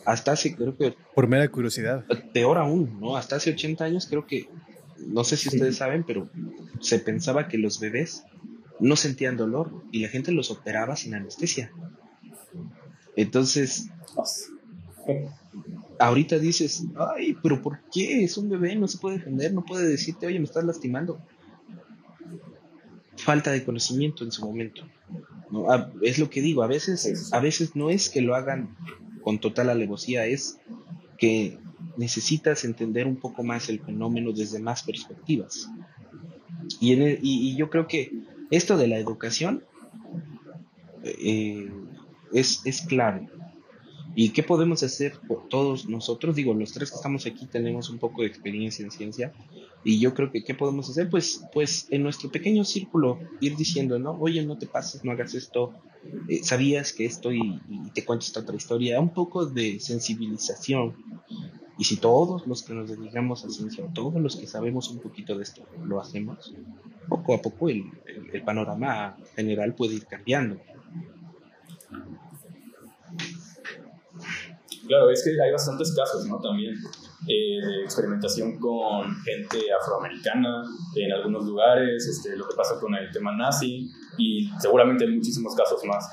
[0.06, 0.96] Hasta hace, creo que...
[1.14, 2.06] Por mera curiosidad.
[2.34, 3.16] Peor aún, ¿no?
[3.16, 4.50] Hasta hace 80 años creo que,
[5.08, 6.30] no sé si ustedes saben, pero
[6.80, 8.24] se pensaba que los bebés
[8.80, 11.72] no sentían dolor y la gente los operaba sin anestesia.
[13.16, 13.90] Entonces,
[16.00, 18.24] ahorita dices, ay, pero ¿por qué?
[18.24, 21.20] Es un bebé, no se puede defender, no puede decirte, oye, me estás lastimando.
[23.18, 24.84] Falta de conocimiento en su momento.
[25.52, 25.68] ¿no?
[26.02, 28.76] es lo que digo, a veces, a veces no es que lo hagan
[29.22, 30.60] con total alevosía, es
[31.18, 31.60] que
[31.98, 35.70] necesitas entender un poco más el fenómeno desde más perspectivas.
[36.80, 38.12] Y, e, y, yo creo que
[38.50, 39.64] esto de la educación
[41.04, 41.72] eh,
[42.34, 43.30] es, es clave.
[44.14, 46.36] ¿Y qué podemos hacer por todos nosotros?
[46.36, 49.32] Digo, los tres que estamos aquí tenemos un poco de experiencia en ciencia
[49.84, 51.10] y yo creo que ¿qué podemos hacer?
[51.10, 55.34] Pues, pues en nuestro pequeño círculo ir diciendo, no, oye, no te pases, no hagas
[55.34, 55.74] esto,
[56.28, 60.94] eh, sabías que esto y, y, te cuento esta otra historia, un poco de sensibilización.
[61.78, 65.36] Y si todos los que nos dedicamos a ciencia, todos los que sabemos un poquito
[65.36, 66.54] de esto, lo hacemos,
[67.08, 67.86] poco a poco el,
[68.34, 70.58] el panorama general puede ir cambiando.
[74.88, 76.40] Claro, es que hay bastantes casos, ¿no?
[76.40, 76.76] También
[77.28, 80.64] eh, de experimentación con gente afroamericana
[80.96, 85.56] en algunos lugares, este, lo que pasa con el tema nazi y seguramente hay muchísimos
[85.56, 86.06] casos más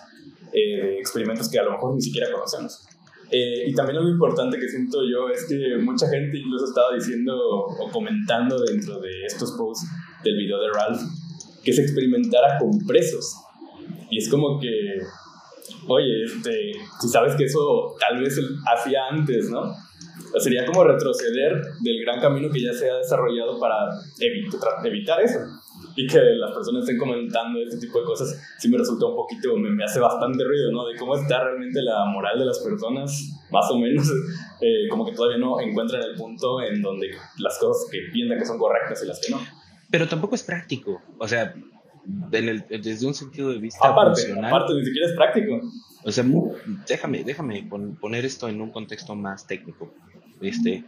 [0.52, 2.87] eh, de experimentos que a lo mejor ni siquiera conocemos.
[3.30, 7.34] Eh, y también algo importante que siento yo es que mucha gente incluso estaba diciendo
[7.36, 9.86] o comentando dentro de estos posts
[10.24, 11.02] del video de Ralph
[11.62, 13.36] que se experimentara con presos.
[14.10, 14.68] Y es como que
[15.88, 19.74] oye, este, si sabes que eso tal vez hacía antes, ¿no?
[20.38, 23.76] sería como retroceder del gran camino que ya se ha desarrollado para
[24.84, 25.38] evitar eso.
[25.96, 29.56] Y que las personas estén comentando este tipo de cosas, sí me resulta un poquito,
[29.56, 30.86] me, hace bastante ruido, ¿no?
[30.86, 34.08] De cómo está realmente la moral de las personas, más o menos,
[34.60, 38.44] eh, como que todavía no encuentran el punto en donde las cosas que piensan que
[38.44, 39.40] son correctas y las que no.
[39.90, 41.54] Pero tampoco es práctico, o sea,
[42.04, 45.60] desde un sentido de vista aparte, Aparte, ni siquiera es práctico.
[46.04, 46.24] O sea,
[46.88, 47.68] déjame, déjame
[48.00, 49.92] poner esto en un contexto más técnico.
[50.40, 50.84] Este,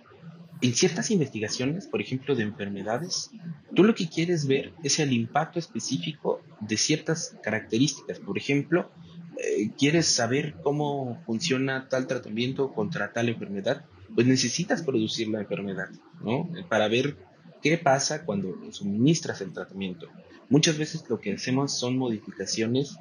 [0.62, 3.31] en ciertas investigaciones, por ejemplo, de enfermedades,
[3.75, 8.18] tú lo que quieres ver es el impacto específico de ciertas características.
[8.18, 8.90] Por ejemplo,
[9.38, 15.88] eh, quieres saber cómo funciona tal tratamiento contra tal enfermedad, pues necesitas producir la enfermedad,
[16.23, 16.51] ¿no?
[16.68, 17.16] Para ver
[17.62, 20.09] qué pasa cuando suministras el tratamiento.
[20.51, 22.99] Muchas veces lo que hacemos son modificaciones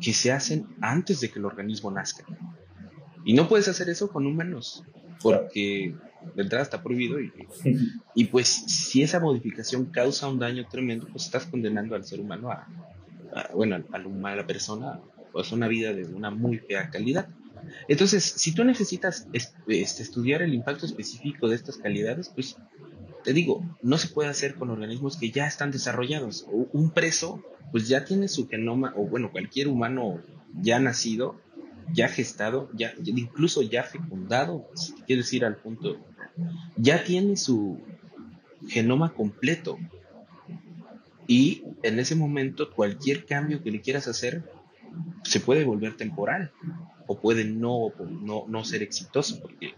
[0.00, 2.24] que se hacen antes de que el organismo nazca.
[3.24, 4.84] Y no puedes hacer eso con humanos.
[5.22, 5.94] porque
[6.34, 7.32] de entrada está prohibido y,
[8.14, 12.50] y pues si esa modificación causa un daño tremendo, pues estás condenando al ser humano
[12.50, 12.68] a,
[13.54, 15.00] bueno, al, a la persona
[15.32, 17.28] pues una vida de una muy fea calidad.
[17.88, 22.56] Entonces, si tú necesitas este, estudiar el impacto específico de estas calidades, pues
[23.24, 26.46] te digo, no se puede hacer con organismos que ya están desarrollados.
[26.72, 30.20] Un preso, pues ya tiene su genoma, o bueno, cualquier humano
[30.60, 31.40] ya nacido,
[31.92, 35.98] ya gestado, ya, incluso ya fecundado, si quieres ir al punto,
[36.76, 37.80] ya tiene su
[38.68, 39.78] genoma completo.
[41.26, 44.44] Y en ese momento, cualquier cambio que le quieras hacer
[45.24, 46.52] se puede volver temporal
[47.06, 49.74] o puede no, no, no ser exitoso, porque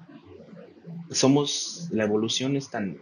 [1.11, 2.99] somos, la evolución es tan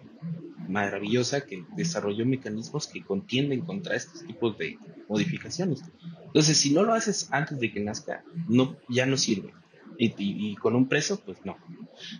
[0.68, 5.82] maravillosa que desarrolló mecanismos que contienden contra estos tipos de modificaciones.
[6.26, 9.52] Entonces, si no lo haces antes de que nazca, no, ya no sirve.
[9.98, 11.56] Y, con un preso, pues no.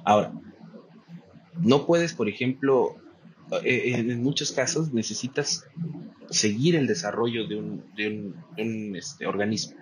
[0.04, 0.32] Ahora,
[1.60, 2.96] no puedes, por ejemplo,
[3.64, 5.66] eh, en muchos casos necesitas
[6.30, 9.76] seguir el desarrollo de un, de un, este, organismo.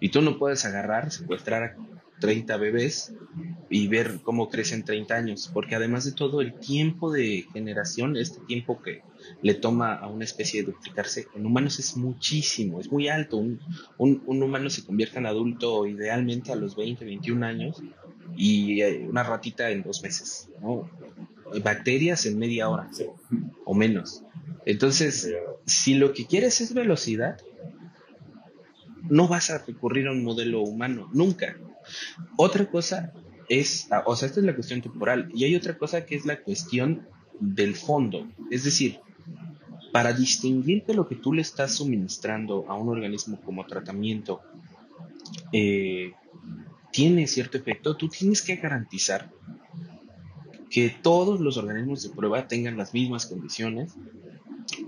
[0.00, 1.76] Y tú no puedes agarrar, secuestrar a
[2.20, 3.12] 30 bebés
[3.68, 8.40] y ver cómo crecen 30 años, porque además de todo el tiempo de generación, este
[8.46, 9.02] tiempo que
[9.42, 13.38] le toma a una especie de duplicarse, en humanos es muchísimo, es muy alto.
[13.38, 13.60] Un,
[13.98, 17.82] un, humano se convierte en adulto idealmente a los 20, 21 años
[18.36, 20.90] y eh, una ratita en dos meses, ¿no?
[21.62, 22.88] Bacterias en media hora
[23.64, 24.22] o menos.
[24.66, 25.30] Entonces,
[25.66, 27.38] si lo que quieres es velocidad,
[29.08, 31.56] no vas a recurrir a un modelo humano, nunca.
[32.36, 33.12] Otra cosa
[33.48, 36.24] es, ah, o sea, esta es la cuestión temporal, y hay otra cosa que es
[36.24, 37.06] la cuestión
[37.40, 38.26] del fondo.
[38.50, 39.00] Es decir,
[39.92, 44.40] para distinguir que lo que tú le estás suministrando a un organismo como tratamiento
[45.52, 46.12] eh,
[46.94, 49.28] tiene cierto efecto, tú tienes que garantizar
[50.70, 53.96] que todos los organismos de prueba tengan las mismas condiciones,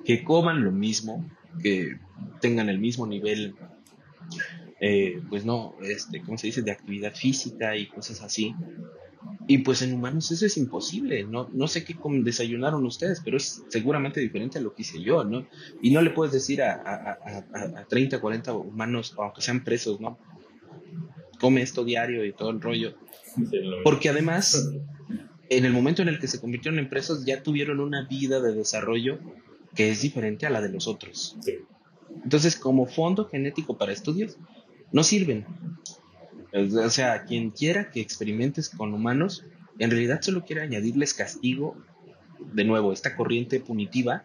[0.05, 1.29] que coman lo mismo,
[1.61, 1.99] que
[2.41, 3.57] tengan el mismo nivel
[4.79, 8.55] eh, pues no, este, ¿cómo se dice?, de actividad física y cosas así.
[9.49, 13.65] Y pues en humanos eso es imposible, no, no sé qué desayunaron ustedes, pero es
[13.69, 15.45] seguramente diferente a lo que hice yo, ¿no?
[15.83, 20.19] Y no le puedes decir a, a, a, 30, 40 humanos, aunque sean presos, ¿no?
[21.41, 22.95] Come esto diario y todo el rollo.
[23.85, 24.71] Porque además,
[25.49, 28.55] en el momento en el que se convirtieron en presos, ya tuvieron una vida de
[28.55, 29.19] desarrollo
[29.75, 31.37] que es diferente a la de los otros.
[32.25, 34.39] Entonces, como fondo genético para estudios,
[34.93, 35.45] no sirven.
[36.53, 39.45] O sea, quien quiera que experimentes con humanos,
[39.79, 41.77] en realidad solo quiere añadirles castigo,
[42.53, 44.25] de nuevo, esta corriente punitiva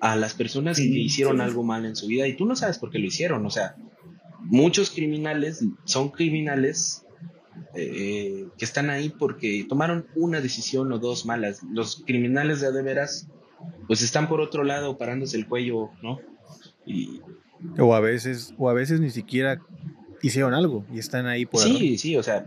[0.00, 2.90] a las personas que hicieron algo mal en su vida y tú no sabes por
[2.90, 3.46] qué lo hicieron.
[3.46, 3.76] O sea,
[4.44, 7.04] muchos criminales son criminales
[7.74, 11.62] eh, que están ahí porque tomaron una decisión o dos malas.
[11.72, 13.28] Los criminales de de veras,
[13.86, 16.20] pues están por otro lado parándose el cuello, ¿no?
[16.86, 17.20] Y,
[17.78, 19.60] o a veces, o a veces ni siquiera
[20.22, 22.44] hicieron algo y están ahí por Sí, sí, o sea.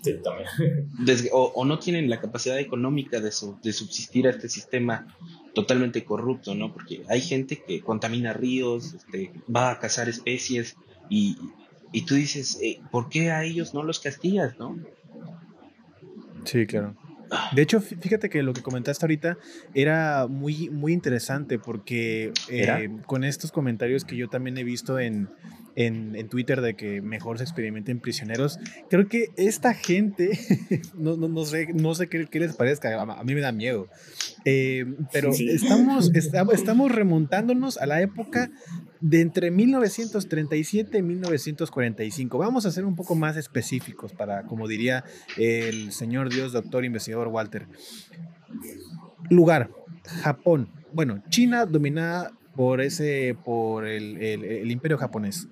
[1.32, 3.32] o, no tienen la capacidad económica de,
[3.62, 5.08] de subsistir a este sistema
[5.54, 6.72] totalmente corrupto, ¿no?
[6.72, 10.76] Porque hay gente que contamina ríos, este, va a cazar especies
[11.08, 11.36] y,
[11.92, 14.78] y tú dices, eh, ¿por qué a ellos no los castigas, no?
[16.44, 16.94] Sí, claro.
[17.52, 19.36] De hecho, fíjate que lo que comentaste ahorita
[19.74, 25.28] era muy, muy interesante porque eh, con estos comentarios que yo también he visto en,
[25.76, 28.58] en, Twitter de que mejor se experimenten prisioneros.
[28.88, 30.38] Creo que esta gente,
[30.98, 33.88] no, no, no sé, no sé qué, qué les parezca, a, mí me da miedo.
[34.44, 38.50] Eh, pero estamos, estamos remontándonos a la época
[39.00, 42.38] de entre 1937 y 1945.
[42.38, 45.04] Vamos a ser un poco más específicos para, como diría
[45.36, 47.66] el señor Dios, doctor investigador Walter.
[49.30, 49.70] Lugar,
[50.22, 50.70] Japón.
[50.92, 55.48] Bueno, China dominada por, ese, por el, imperio japonés.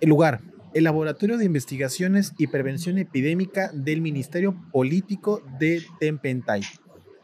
[0.00, 0.40] El lugar,
[0.74, 6.62] el Laboratorio de Investigaciones y Prevención Epidémica del Ministerio Político de Tempentai.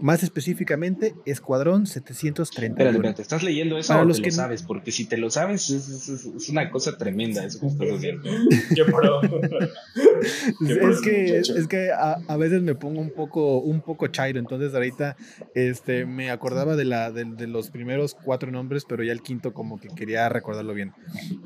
[0.01, 2.73] Más específicamente, Escuadrón 731.
[2.73, 4.63] Espérate, espérate, ¿estás leyendo eso Para o los te que lo sabes?
[4.63, 8.31] Porque si te lo sabes, es, una cosa tremenda eso que estás haciendo.
[8.75, 9.21] Qué pro.
[10.91, 15.17] es, que, es que a, veces me pongo un poco, un poco chairo, entonces ahorita
[15.55, 19.79] este, me acordaba de, la, de, los primeros cuatro nombres, pero ya el quinto como
[19.79, 20.93] que quería recordarlo bien.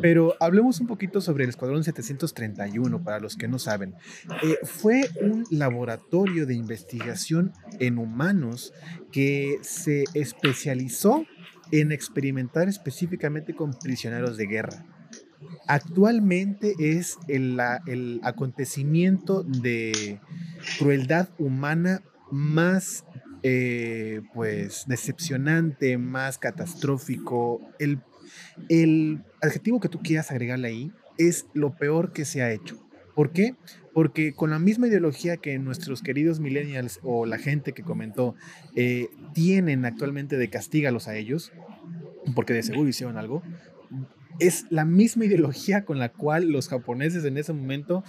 [0.01, 3.95] Pero hablemos un poquito sobre el Escuadrón 731, para los que no saben.
[4.43, 8.44] Eh, fue un laboratorio de investigación en humanos
[9.13, 11.25] que se especializó
[11.73, 14.85] en experimentar específicamente con prisioneros de guerra.
[15.67, 17.61] Actualmente es el,
[18.23, 20.21] acontecimiento de,
[20.79, 23.05] crueldad humana más
[23.43, 27.61] eh, pues decepcionante, más catastrófico.
[27.79, 28.01] El,
[28.69, 32.79] el adjetivo que tú quieras agregarle ahí es lo peor que se ha hecho.
[33.15, 33.55] ¿Por qué?
[33.95, 38.35] Porque con la misma ideología que nuestros queridos millennials o la gente que comentó
[38.75, 41.53] eh, tienen actualmente de castígalos a ellos,
[42.35, 43.43] porque de seguro hicieron algo,
[44.41, 48.03] es la misma ideología con la cual los japoneses en ese momento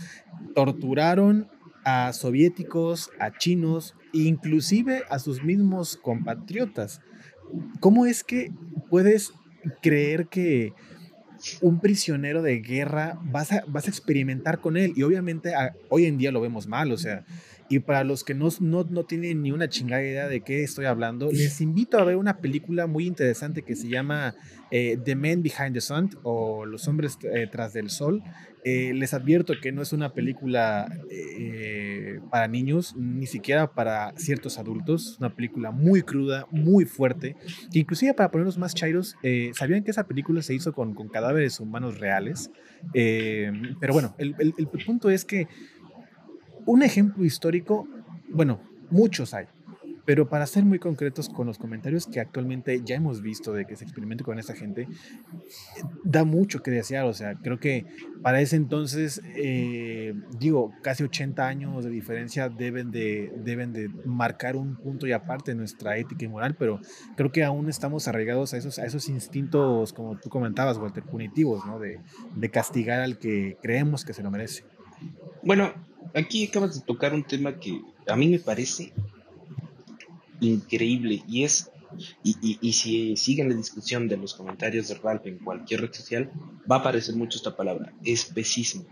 [0.56, 1.48] torturaron
[1.84, 7.00] a soviéticos, a chinos, inclusive a sus mismos compatriotas.
[7.80, 8.52] ¿Cómo es que
[8.90, 9.34] puedes
[9.82, 10.74] creer que
[11.62, 14.94] un prisionero de guerra vas a, vas a experimentar con él?
[14.96, 15.54] Y obviamente
[15.90, 17.26] hoy en día lo vemos mal, o sea,
[17.68, 20.86] y para los que no, no, no, tienen ni una chingada idea de qué estoy
[20.86, 24.36] hablando, les invito a ver una película muy interesante que se llama
[24.72, 28.22] eh, The Men Behind the Sun o Los Hombres eh, Tras del Sol.
[28.64, 30.92] Eh, les advierto que no es una película
[32.32, 35.12] para niños, ni siquiera para ciertos adultos.
[35.14, 37.36] Es una película muy cruda, muy fuerte.
[37.72, 39.16] Que inclusive para ponerlos más chairos,
[39.54, 42.52] ¿sabían que esa película se hizo con, con cadáveres humanos reales?
[42.92, 45.48] pero bueno, el, el, el punto es que
[46.66, 47.88] un ejemplo histórico,
[48.30, 48.60] bueno,
[48.90, 49.46] muchos hay,
[50.06, 53.76] pero para ser muy concretos con los comentarios que actualmente ya hemos visto de que
[53.76, 54.88] se experimente con esta gente,
[56.04, 57.06] da mucho que desear.
[57.06, 57.86] O sea, creo que
[58.22, 64.56] para ese entonces, eh, digo, casi 80 años de diferencia deben de, deben de marcar
[64.56, 66.80] un punto y aparte nuestra ética y moral, pero
[67.18, 71.66] creo que aún estamos arraigados a esos, a esos instintos, como tú comentabas, Walter, punitivos,
[71.66, 71.80] ¿no?
[71.80, 72.00] De,
[72.36, 74.66] de castigar al que creemos que se lo merece.
[75.44, 75.74] Bueno,
[76.16, 78.94] aquí acabas de tocar un tema que a mí me parece
[80.40, 81.72] increíble y es,
[82.24, 86.32] y, y, si siguen la discusión de los comentarios de Ralph en cualquier red social,
[86.70, 88.86] va a aparecer mucho esta palabra, especismo.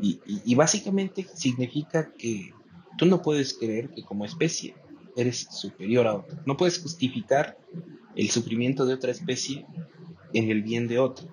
[0.00, 2.52] Y, y, básicamente significa que
[2.96, 4.74] tú no puedes creer que como especie
[5.16, 6.42] eres superior a otra.
[6.46, 7.58] No puedes justificar
[8.16, 9.66] el sufrimiento de otra especie
[10.32, 11.26] en el bien de otra.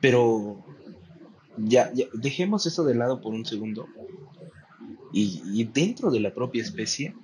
[0.00, 0.64] Pero
[1.58, 3.86] ya, dejemos eso de lado por un segundo.
[5.12, 7.14] Y, dentro de la propia especie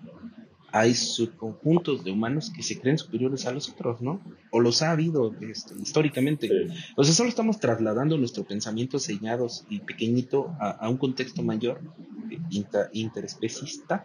[0.72, 4.20] hay subconjuntos de humanos que se creen superiores a los otros, ¿no?
[4.50, 6.50] O los ha habido este, históricamente.
[6.96, 11.80] O sea, solo estamos trasladando nuestro pensamiento señados y pequeñito a, un contexto mayor,
[12.28, 14.04] eh, interespecista.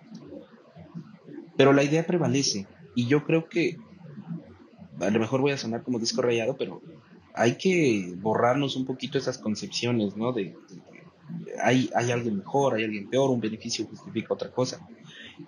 [1.58, 2.68] Pero la idea prevalece.
[2.94, 3.78] Y yo creo que,
[5.00, 6.84] a lo mejor voy a sonar como disco rayado, pero
[7.40, 10.34] hay que borrarnos un poquito esas concepciones, ¿no?
[10.34, 10.58] De,
[11.64, 14.86] hay, hay alguien mejor, hay alguien peor, un beneficio justifica otra cosa.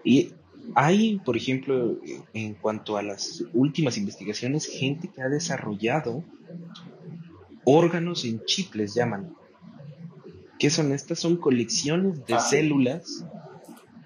[0.01, 0.31] Y
[0.73, 1.99] hay, por ejemplo,
[2.33, 6.23] en cuanto a las últimas investigaciones, gente que ha desarrollado
[7.65, 9.35] órganos en chip, les llaman.
[10.59, 11.19] ¿Qué son estas?
[11.19, 13.25] Son colecciones de células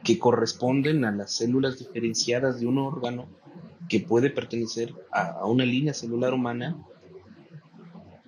[0.04, 3.28] que corresponden a las células diferenciadas de un órgano
[3.90, 6.76] que puede pertenecer a una línea celular humana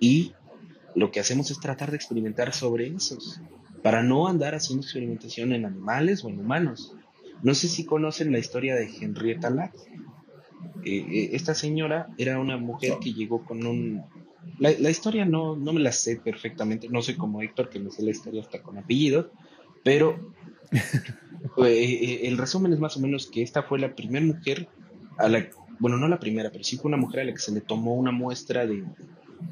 [0.00, 0.32] y
[0.94, 3.40] lo que hacemos es tratar de experimentar sobre esos,
[3.82, 6.94] para no andar haciendo experimentación en animales o en humanos.
[7.42, 9.86] No sé si conocen la historia de Henrietta Lacks.
[10.84, 14.02] Eh, eh, esta señora era una mujer que llegó con un...
[14.58, 18.02] La, historia no, no me la sé perfectamente, no soy como Héctor que me sé
[18.02, 19.26] la historia hasta con apellidos,
[19.84, 20.32] pero
[21.64, 24.68] eh, el resumen es más o menos que esta fue la primera mujer
[25.16, 25.46] a la...
[25.78, 27.94] Bueno, no la primera, pero sí fue una mujer a la que se le tomó
[27.94, 28.84] una muestra de,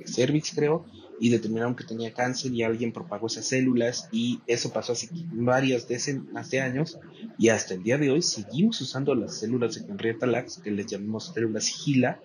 [0.05, 0.85] cervix, creo,
[1.19, 5.89] y determinaron que tenía cáncer y alguien propagó esas células y eso pasó hace varios
[5.89, 6.99] decenas de años
[7.39, 10.87] y hasta el día de hoy seguimos usando las células de Henrietta Lacks, que les
[10.87, 12.21] llamamos células GILA,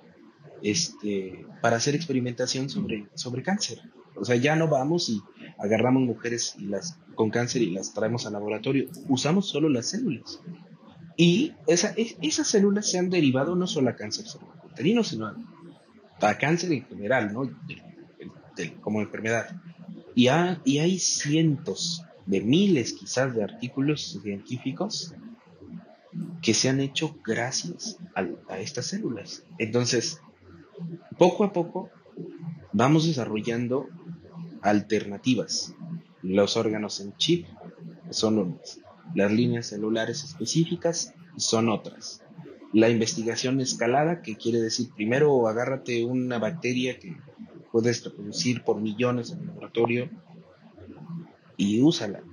[0.62, 3.82] este, para hacer experimentación sobre, sobre cáncer.
[4.16, 5.22] O sea, ya no vamos y
[5.58, 8.90] agarramos mujeres y las, con cáncer y las traemos al laboratorio.
[9.08, 10.42] Usamos solo las células.
[11.18, 15.36] Y esa, esas células se han derivado no solo a cáncer cervicuterino, sino a
[16.30, 17.50] a cáncer en general, ¿no?
[18.82, 19.50] como enfermedad.
[20.16, 20.28] Y,
[20.66, 25.16] y hay cientos de miles quizás de artículos científicos
[26.42, 29.44] que se han hecho gracias a, a, estas células.
[29.58, 30.20] Entonces,
[31.18, 31.90] poco a poco
[32.74, 33.88] vamos desarrollando
[34.62, 35.74] alternativas.
[36.22, 37.48] Los órganos en chip
[38.10, 38.80] son unas,
[39.16, 42.21] las líneas celulares específicas son otras
[42.74, 47.18] la investigación escalada, que quiere decir primero agárrate una bacteria que
[47.72, 50.10] puedes reproducir por millones en el laboratorio
[51.58, 52.24] y úsala.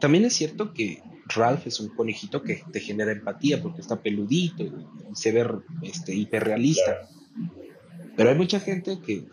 [0.00, 4.62] También es cierto que Ralph es un conejito que te genera empatía porque está peludito
[4.62, 4.72] y
[5.14, 5.46] se ve
[5.82, 7.08] este, hiperrealista.
[8.16, 9.26] Pero hay mucha gente que,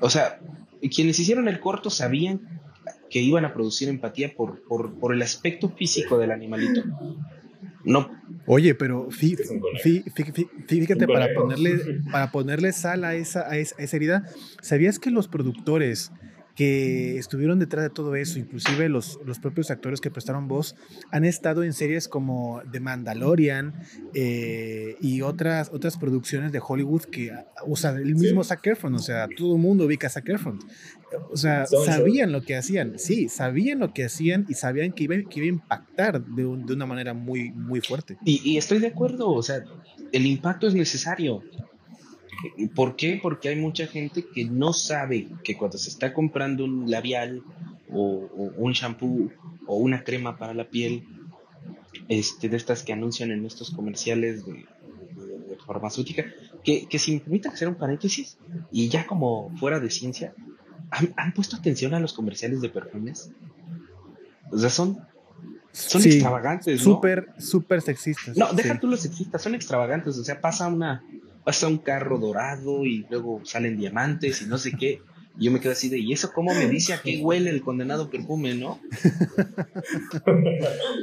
[0.00, 0.40] o sea,
[0.94, 2.60] quienes hicieron el corto sabían
[3.10, 6.82] que iban a producir empatía por, por, por el aspecto físico del animalito.
[7.84, 8.10] No.
[8.46, 14.24] Oye, pero fíjate, para ponerle, para ponerle sal a esa, a esa herida,
[14.60, 16.10] ¿sabías que los productores
[16.54, 20.76] que estuvieron detrás de todo eso, inclusive los, los propios actores que prestaron voz,
[21.10, 23.74] han estado en series como The Mandalorian
[24.14, 27.32] eh, y otras, otras producciones de Hollywood que
[27.66, 30.58] usa el mismo Zac Efron, o sea, todo el mundo ubica a Zac Efron.
[31.30, 35.16] O sea, sabían lo que hacían, sí, sabían lo que hacían y sabían que iba,
[35.16, 38.16] que iba a impactar de, de, una manera muy, muy fuerte.
[38.24, 39.64] Y, y estoy de acuerdo, o sea,
[40.12, 41.42] el impacto es necesario.
[42.74, 43.18] ¿Por qué?
[43.22, 47.42] Porque hay mucha gente que no sabe que cuando se está comprando un labial
[47.90, 49.30] o, un shampoo
[49.66, 51.04] o una crema para la piel,
[52.08, 54.66] este, de estas que anuncian en estos comerciales de,
[55.66, 56.24] farmacéutica,
[56.64, 58.36] que, que si me permiten hacer un paréntesis,
[58.72, 60.34] y ya como fuera de ciencia,
[60.92, 63.30] ¿han, puesto atención a los comerciales de perfumes?
[64.50, 65.00] O sea, son
[65.72, 66.94] son extravagantes, ¿no?
[66.94, 68.36] Súper, súper sexistas.
[68.36, 70.18] No, deja tú los sexistas, son extravagantes.
[70.18, 71.02] O sea, pasa una,
[71.44, 75.00] pasa un carro dorado y luego salen diamantes y no sé qué.
[75.38, 77.62] Y yo me quedo así de, ¿y eso cómo me dice a qué huele el
[77.62, 78.80] condenado perfume, no?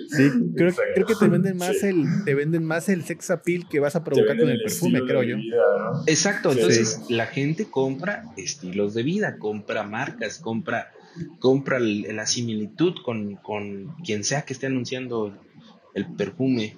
[0.09, 3.79] sí, creo, creo que te venden más el, te venden más el sex appeal que
[3.79, 5.37] vas a provocar con el, perfume, creo yo.
[6.05, 10.91] Exacto, entonces la gente compra estilos de vida, compra marcas, compra,
[11.39, 15.35] compra la similitud con, con quien sea que esté anunciando
[15.95, 16.77] el perfume.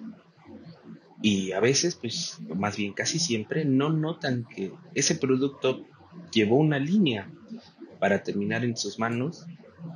[1.24, 5.86] Y a veces, pues más bien casi siempre, no notan que ese producto
[6.32, 7.30] llevó una línea
[8.00, 9.46] para terminar en sus manos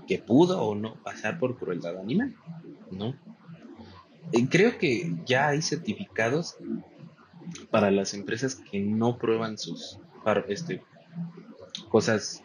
[0.07, 2.35] que pudo o no pasar por crueldad animal,
[2.91, 3.15] ¿no?
[4.31, 6.57] Y creo que ya hay certificados
[7.69, 9.99] para las empresas que no prueban sus
[10.47, 10.83] este,
[11.89, 12.41] cosas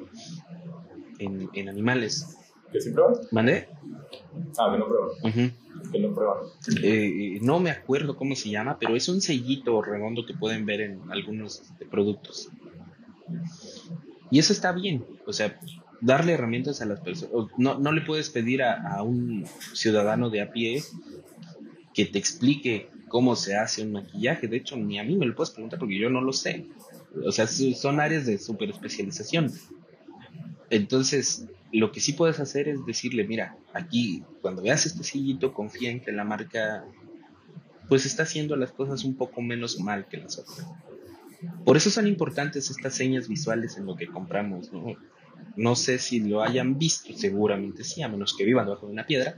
[1.18, 2.36] en, animales.
[2.70, 3.14] ¿Que sí prueban?
[3.30, 3.68] ¿Mandé?
[4.58, 5.54] Ah, que no prueban
[5.90, 6.44] que lo prueban.
[6.82, 10.80] Eh, no me acuerdo cómo se llama, pero es un sellito redondo que pueden ver
[10.80, 12.48] en algunos este, productos.
[14.30, 15.58] Y eso está bien, o sea,
[16.00, 17.48] darle herramientas a las personas.
[17.56, 20.82] No, no le puedes pedir a, un ciudadano de a pie
[21.94, 24.48] que te explique cómo se hace un maquillaje.
[24.48, 26.66] De hecho, ni a mí me lo puedes preguntar porque yo no lo sé.
[27.26, 29.52] O sea, son áreas de super especialización.
[30.70, 35.90] Entonces, lo que sí puedes hacer es decirle, mira, aquí cuando veas este sillito, confía
[35.90, 36.84] en que la marca
[37.88, 40.64] pues está haciendo las cosas un poco menos mal que las otras.
[41.64, 44.96] Por eso son importantes estas señas visuales en lo que compramos, ¿no?
[45.56, 49.06] No sé si lo hayan visto, seguramente sí, a menos que vivan debajo de una
[49.06, 49.36] piedra,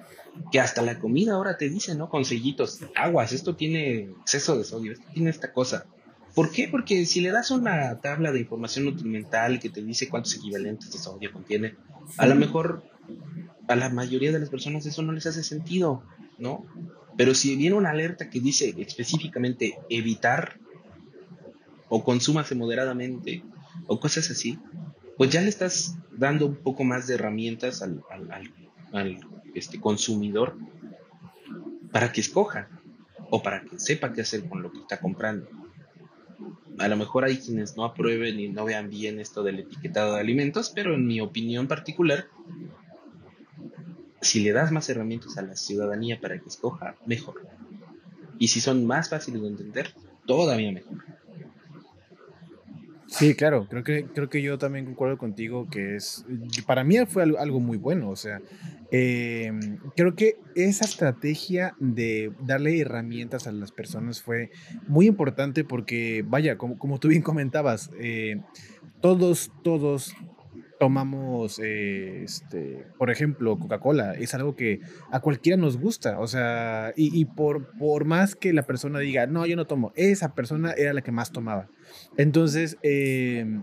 [0.51, 2.09] que hasta la comida ahora te dice, ¿no?
[2.09, 5.87] Con sellitos, aguas, esto tiene exceso de sodio, esto tiene esta cosa.
[6.35, 6.69] ¿Por qué?
[6.69, 10.99] Porque si le das una tabla de información nutrimental que te dice cuántos equivalentes de
[10.99, 11.77] sodio contiene,
[12.17, 12.83] a lo mejor
[13.69, 16.03] a la mayoría de las personas eso no les hace sentido,
[16.39, 16.65] ¿no?
[17.17, 20.59] Pero si viene una alerta que dice específicamente evitar
[21.95, 23.45] o consúmase moderadamente
[23.87, 24.59] o cosas así,
[25.19, 28.03] pues ya le estás dando un poco más de herramientas al,
[29.55, 30.57] este, consumidor
[31.93, 32.71] para que escoja
[33.29, 35.47] o para que sepa qué hacer con lo que está comprando.
[36.79, 40.21] A lo mejor hay quienes no aprueben y no vean bien esto del etiquetado de
[40.21, 42.25] alimentos, pero en mi opinión particular,
[44.23, 47.47] si le das más herramientas a la ciudadanía para que escoja, mejor.
[48.39, 51.12] Y si son más fáciles de entender, todavía mejor.
[53.13, 56.25] Sí, claro, creo que, creo que yo también concuerdo contigo que es,
[56.67, 58.41] para mí fue algo muy bueno, o sea,
[58.91, 64.51] em, creo que esa estrategia de darle herramientas a las personas fue
[64.89, 68.41] muy importante porque, vaya, como, como tú bien comentabas, eh,
[69.03, 70.15] todos, todos
[70.81, 76.93] tomamos, eh, este, por ejemplo, Coca-Cola, es algo que a cualquiera nos gusta, o sea,
[76.97, 80.73] y, y, por, por más que la persona diga, no, yo no tomo, esa persona
[80.73, 81.69] era la que más tomaba.
[82.17, 83.63] Entonces, em,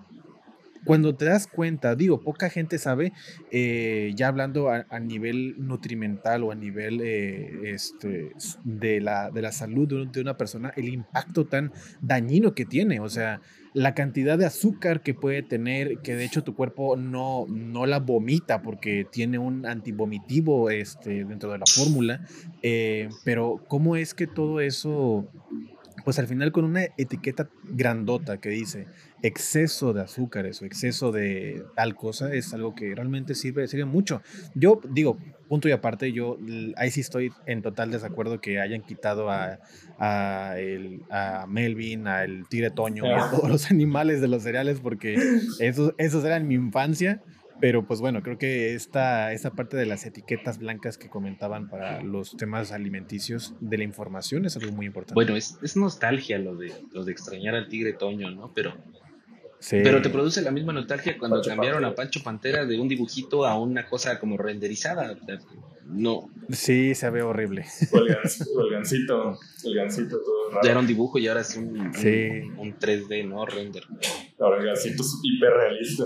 [0.86, 3.13] cuando te das cuenta, digo, poca gente sabe,
[3.51, 8.32] eh, ya hablando a, nivel nutrimental o a nivel eh, este,
[8.63, 11.71] de, la, de la salud de una persona, el impacto tan
[12.01, 12.99] dañino que tiene.
[13.01, 13.41] O sea,
[13.73, 17.99] la cantidad de azúcar que puede tener, que de hecho tu cuerpo no, no la
[17.99, 22.25] vomita porque tiene un antivomitivo este, dentro de la fórmula,
[22.63, 25.30] eh, pero cómo es que todo eso,
[26.04, 28.88] pues al final con una etiqueta grandota que dice
[29.22, 34.22] exceso de azúcares o exceso de tal cosa es algo que realmente sirve, sirve mucho.
[34.56, 36.38] Yo digo, punto y aparte, yo
[36.78, 39.60] ahí sí estoy en total desacuerdo que hayan quitado a,
[39.97, 45.18] a, el, a Melvin, al tigre Toño, a todos los animales de los cereales, porque
[45.60, 47.22] esos, esos eran mi infancia.
[47.60, 52.01] Pero pues bueno, creo que esta, esta parte de las etiquetas blancas que comentaban para
[52.01, 55.16] los temas alimenticios de la información es algo muy importante.
[55.16, 58.51] Bueno, es, es nostalgia lo de, lo de extrañar al tigre Toño, ¿no?
[58.53, 58.74] Pero,
[59.70, 63.60] pero te produce la misma nostalgia cuando cambiaron a Pancho Pantera de un dibujito a
[63.60, 65.18] una cosa como renderizada.
[65.86, 66.30] No.
[66.49, 67.66] Sí, se ve horrible.
[67.91, 68.07] O el,
[68.72, 70.62] gancito, el gancito todo raro.
[70.64, 73.45] Ya era un dibujo y ahora es un, un, 3D, ¿no?
[73.45, 73.84] Render.
[74.39, 76.03] Ahora el gancito es hiperrealista.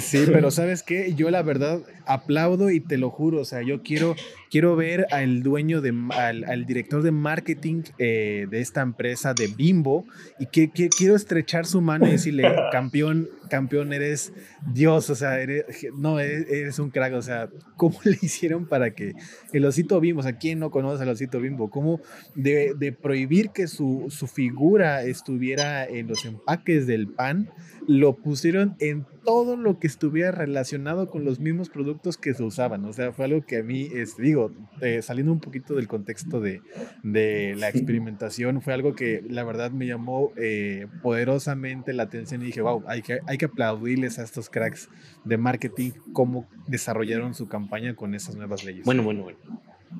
[0.00, 1.14] Sí, pero ¿sabes qué?
[1.14, 4.16] Yo la verdad aplaudo y te lo juro, o sea, yo quiero,
[4.50, 10.04] quiero ver al dueño, de, al, director de marketing eh, de esta empresa de Bimbo
[10.38, 14.32] y que, quiero estrechar su mano y decirle, campeón, campeón, eres
[14.72, 15.64] Dios, o sea, eres,
[15.96, 19.14] no, eres, un crack, o sea, ¿cómo le hicieron para que
[19.52, 21.70] el osito Bimbo, o sea, ¿quién no conoce al osito Bimbo?
[21.70, 22.00] ¿Cómo
[22.34, 27.50] de, de prohibir que su, su figura estuviera en los empaques del pan?
[27.88, 32.84] lo pusieron en todo lo que estuviera relacionado con los mismos productos que se usaban.
[32.84, 36.38] O sea, fue algo que a mí, es, digo, eh, saliendo un poquito del contexto
[36.38, 36.60] de,
[37.02, 42.60] la experimentación, fue algo que la verdad me llamó eh, poderosamente la atención y dije,
[42.60, 44.88] wow, hay que, hay que aplaudirles a estos cracks
[45.24, 48.84] de marketing cómo desarrollaron su campaña con esas nuevas leyes.
[48.84, 49.38] Bueno, bueno, bueno.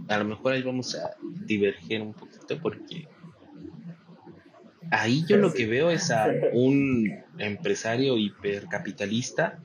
[0.09, 1.17] A lo mejor ahí vamos a
[1.47, 3.09] diverger un poquito porque
[4.91, 9.59] Ahí yo lo que veo es a un empresario hipercapitalista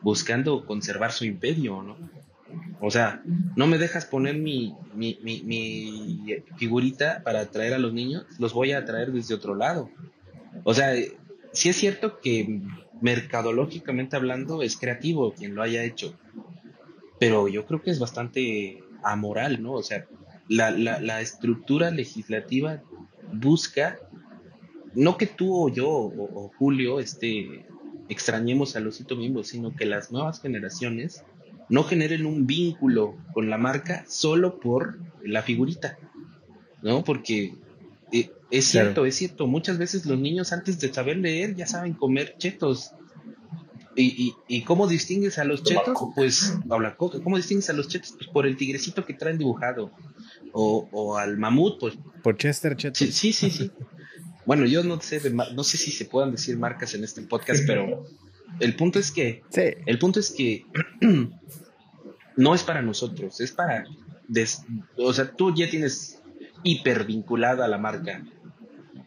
[0.00, 1.96] buscando conservar su imperio, ¿no?
[2.80, 3.22] O sea,
[3.56, 8.72] no me dejas poner mi, mi, mi, figurita para atraer a los niños, los voy
[8.72, 9.90] a atraer desde otro lado.
[10.64, 10.94] O sea,
[11.52, 12.60] sí es cierto que
[13.00, 16.14] mercadológicamente hablando es creativo quien lo haya hecho,
[17.18, 19.72] pero yo creo que es bastante amoral, ¿no?
[19.72, 20.06] O sea,
[20.48, 22.82] la, la, estructura legislativa
[23.32, 23.98] busca
[24.94, 27.66] no que tú o yo o, Julio este,
[28.08, 31.24] extrañemos al osito bimbo, sino que las nuevas generaciones
[31.68, 35.98] no generen un vínculo con la marca solo por la figurita,
[36.82, 37.02] ¿no?
[37.04, 37.54] Porque
[38.20, 41.94] eh, es cierto, es cierto, muchas veces los niños antes de saber leer ya saben
[41.94, 42.92] comer chetos.
[43.96, 45.96] ¿Y, y, cómo distingues a los chetos?
[46.16, 46.58] Pues,
[46.96, 48.12] ¿cómo distingues a los chetos?
[48.18, 49.92] Pues por el tigrecito que traen dibujado.
[50.52, 51.94] O, o al mamut, pues.
[52.24, 52.98] Por Chester Chetos.
[52.98, 53.50] sí, sí.
[53.50, 53.70] sí.
[54.46, 58.04] Bueno, yo no sé, no sé si se puedan decir marcas en este podcast, pero
[58.60, 59.42] el punto es que,
[59.86, 60.66] el punto es que
[62.36, 63.84] no es para nosotros, es para,
[64.96, 66.20] o sea, tú ya tienes
[66.64, 68.24] hiper vinculada a la marca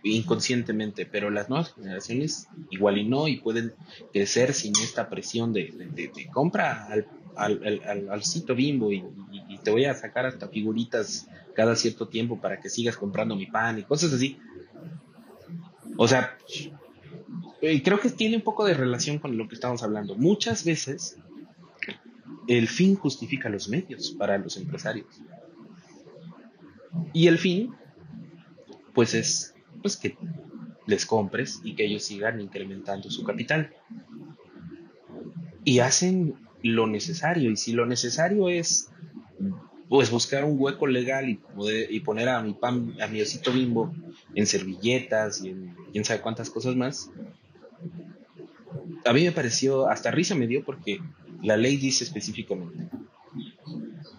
[0.04, 3.74] inconscientemente, pero las nuevas generaciones igual y no y pueden
[4.14, 9.04] crecer sin esta presión de, compra al, al, al, sitio bimbo y,
[9.50, 13.48] y, te voy a sacar hasta figuritas cada cierto tiempo para que sigas comprando mi
[13.48, 14.40] pan y cosas así.
[15.98, 16.38] O sea,
[17.62, 20.16] eh, creo que tiene un poco de relación con lo que estamos hablando.
[20.16, 21.18] Muchas veces
[22.48, 25.08] el fin justifica los medios para los empresarios.
[27.14, 27.74] Y el fin,
[28.94, 30.18] pues es pues que
[30.86, 33.74] les compres y que ellos sigan incrementando su capital.
[35.64, 37.52] Y hacen lo necesario.
[37.52, 38.90] Y si lo necesario es
[39.90, 43.54] pues buscar un hueco legal y poder y poner a mi pan, a mi osito
[43.54, 43.94] bimbo
[44.36, 47.10] en servilletas y en quién sabe cuántas cosas más.
[49.06, 51.00] A mí me pareció, hasta risa me dio porque
[51.42, 52.90] la ley dice específicamente,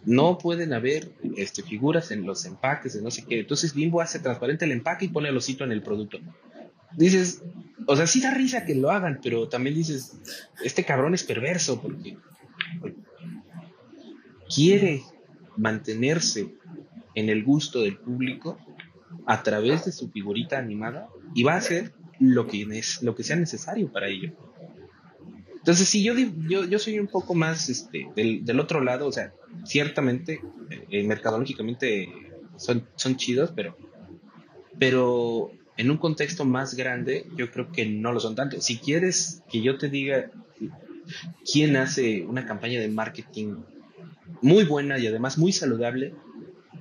[0.06, 1.10] no pueden haber
[1.43, 3.41] este, figuras en los empaques de no sé qué.
[3.41, 6.18] Entonces Bimbo hace transparente el empaque y pone el osito en el producto.
[6.97, 7.43] Dices,
[7.86, 10.18] o sea, sí da risa que lo hagan, pero también dices,
[10.62, 12.16] este cabrón es perverso porque
[14.55, 15.03] quiere
[15.57, 16.55] mantenerse
[17.14, 18.59] en el gusto del público
[19.26, 22.66] a través de su figurita animada y va a hacer lo que,
[23.03, 24.32] lo que sea necesario para ello.
[25.59, 26.14] Entonces, si yo,
[26.48, 29.32] yo, yo soy un poco más este, del, otro lado, o sea,
[29.64, 30.40] ciertamente,
[30.90, 32.09] eh, mercadológicamente
[32.56, 33.76] son, son chidos, pero,
[34.78, 38.61] pero en un contexto más grande, yo creo que no lo son tanto.
[38.61, 40.30] Si quieres que yo te diga
[41.50, 43.56] quién hace una campaña de marketing
[44.42, 46.14] muy buena y además muy saludable,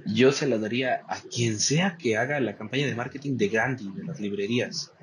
[0.05, 3.91] yo se la daría a quien sea que haga la campaña de marketing de Gandhi,
[3.95, 4.93] de las librerías.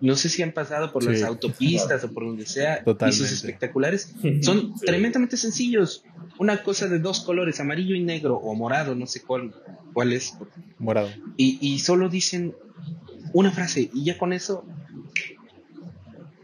[0.00, 4.14] No sé si han pasado por las autopistas o por donde sea, pisos espectaculares.
[4.40, 6.04] Son tremendamente sencillos.
[6.38, 9.54] Una cosa de dos colores, amarillo y negro, o morado, no sé cuál,
[9.92, 10.34] cuál es.
[10.78, 11.10] Morado.
[11.36, 12.54] Y, y solo dicen
[13.32, 14.64] una frase, y ya con eso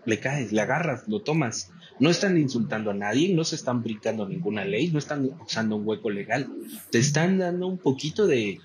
[0.04, 1.72] le caes, le agarras, lo tomas.
[1.98, 5.86] No están insultando a nadie, no se están brincando ninguna ley, no están usando un
[5.86, 6.48] hueco legal.
[6.90, 8.60] Te están dando un poquito de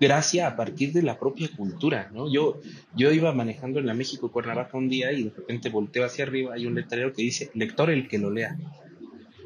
[0.00, 2.32] gracia a partir de la propia cultura, ¿no?
[2.32, 2.60] Yo,
[2.96, 6.54] yo iba manejando en la México Cuernavaca un día y de repente volteo hacia arriba,
[6.54, 8.56] hay un letrero que dice, lector el que lo lea.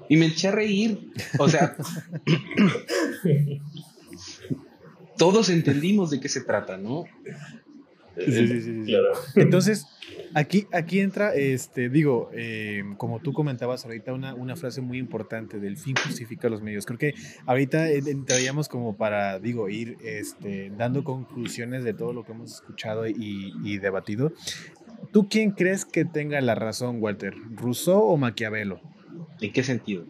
[0.09, 1.77] Y me eché a reír, o sea,
[5.17, 7.05] todos entendimos de qué se trata, ¿no?
[8.19, 9.13] Sí, sí, sí, claro.
[9.37, 9.87] Entonces,
[10.35, 15.59] aquí, aquí entra, este, digo, eh, como tú comentabas ahorita, una, una, frase muy importante
[15.59, 16.87] del fin justifica los medios.
[16.87, 17.15] Creo que
[17.47, 23.07] ahorita entraríamos como para, digo, ir este, dando conclusiones de todo lo que hemos escuchado
[23.07, 24.33] y, y debatido.
[25.13, 27.35] ¿Tú quién crees que tenga la razón, Walter?
[27.55, 28.81] ¿Rousseau o Maquiavelo?
[29.41, 30.07] ¿En qué sentido?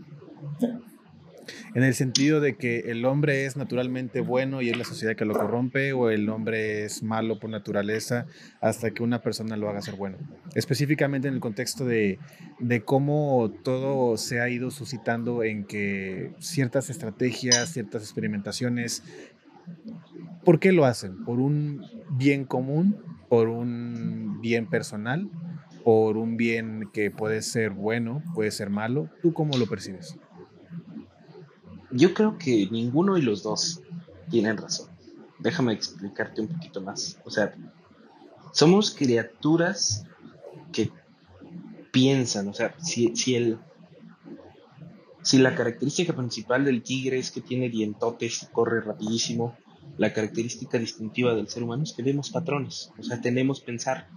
[1.74, 5.24] En el sentido de que el hombre es naturalmente bueno y es la sociedad que
[5.24, 8.26] lo corrompe o el hombre es malo por naturaleza
[8.60, 10.18] hasta que una persona lo haga ser bueno.
[10.54, 12.18] Específicamente en el contexto de,
[12.58, 19.02] de cómo todo se ha ido suscitando en que ciertas estrategias, ciertas experimentaciones,
[20.44, 21.24] ¿por qué lo hacen?
[21.24, 22.96] ¿Por un bien común?
[23.28, 25.30] ¿Por un bien personal?
[25.84, 29.08] ¿Por un bien que puede ser bueno, puede ser malo?
[29.22, 30.18] ¿Tú cómo lo percibes?
[31.92, 33.80] Yo creo que ninguno de los dos
[34.30, 34.88] tienen razón.
[35.38, 37.18] Déjame explicarte un poquito más.
[37.24, 37.54] O sea,
[38.52, 40.04] somos criaturas
[40.72, 40.90] que
[41.90, 43.58] piensan, o sea, si, el
[45.22, 49.56] si la característica principal del tigre es que tiene dientotes y corre rapidísimo,
[49.98, 54.08] la característica distintiva del ser humano es que vemos patrones, o sea, tenemos pensar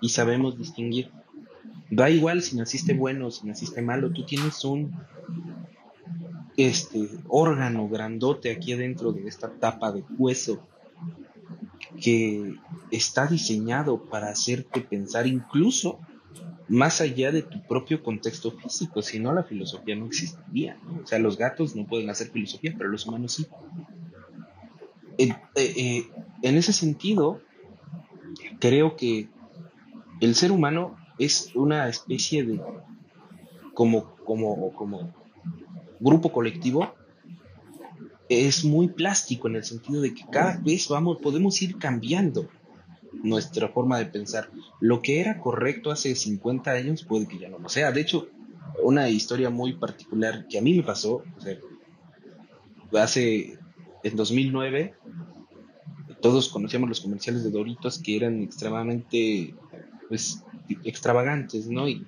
[0.00, 1.10] y sabemos distinguir.
[1.90, 4.92] Da igual si naciste bueno o si naciste malo, tú tienes un
[6.58, 10.60] este órgano grandote aquí adentro de esta tapa de hueso
[12.02, 12.56] que
[12.90, 16.00] está diseñado para hacerte pensar incluso
[16.66, 20.76] más allá de tu propio contexto físico, si no la filosofía no existiría.
[21.02, 23.46] O sea, los gatos no pueden hacer filosofía, pero los humanos sí.
[25.16, 26.08] Eh, eh,
[26.42, 27.40] en ese sentido,
[28.58, 29.28] creo que
[30.20, 32.60] el ser humano es una especie de
[33.74, 35.14] como, como, como
[36.00, 36.94] grupo colectivo
[38.28, 42.48] es muy plástico en el sentido de que cada vez vamos, podemos ir cambiando
[43.22, 44.50] nuestra forma de pensar.
[44.80, 47.90] Lo que era correcto hace 50 años puede que ya no lo sea.
[47.90, 48.28] De hecho,
[48.82, 51.22] una historia muy particular que a mí me pasó,
[52.92, 53.58] hace
[54.02, 54.94] en 2009
[56.20, 59.54] todos conocíamos los comerciales de Doritos que eran extremadamente
[60.08, 60.42] pues
[60.84, 61.88] extravagantes, ¿no?
[61.88, 62.06] Y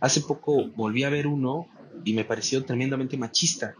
[0.00, 1.66] hace poco volví a ver uno
[2.04, 3.74] y me pareció tremendamente machista.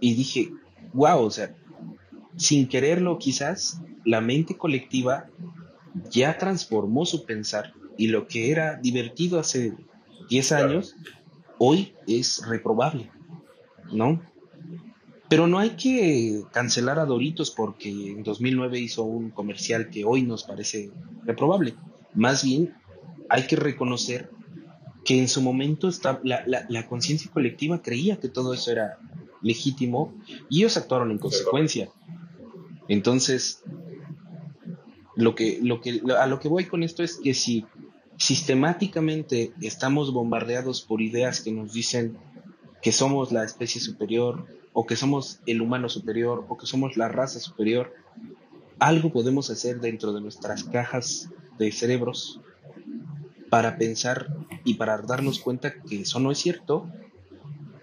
[0.00, 0.50] Y dije,
[0.92, 1.54] wow, o sea,
[2.36, 5.28] sin quererlo quizás, la mente colectiva
[6.10, 9.74] ya transformó su pensar y lo que era divertido hace
[10.28, 10.94] 10 años,
[11.58, 13.10] hoy es reprobable,
[13.92, 14.22] ¿no?
[15.28, 20.22] Pero no hay que cancelar a Doritos porque en 2009 hizo un comercial que hoy
[20.22, 20.90] nos parece
[21.24, 21.74] reprobable.
[22.14, 22.74] Más bien
[23.28, 24.30] hay que reconocer
[25.08, 28.98] que en su momento está, la, la, conciencia colectiva creía que todo eso era
[29.40, 30.12] legítimo
[30.50, 31.88] y ellos actuaron en consecuencia.
[32.88, 33.62] Entonces,
[35.16, 37.64] lo que, lo que, a lo que voy con esto es que si
[38.18, 42.18] sistemáticamente estamos bombardeados por ideas que nos dicen
[42.82, 44.44] que somos la especie superior
[44.74, 47.94] o que somos el humano superior o que somos la raza superior,
[48.78, 52.42] algo podemos hacer dentro de nuestras cajas de cerebros
[53.50, 54.28] para pensar
[54.64, 56.88] y para darnos cuenta que eso no es cierto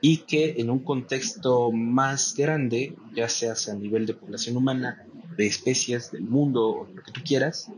[0.01, 5.03] y que en un contexto más grande, ya sea a nivel de población humana,
[5.35, 7.71] de especies, del mundo o lo que tú quieras,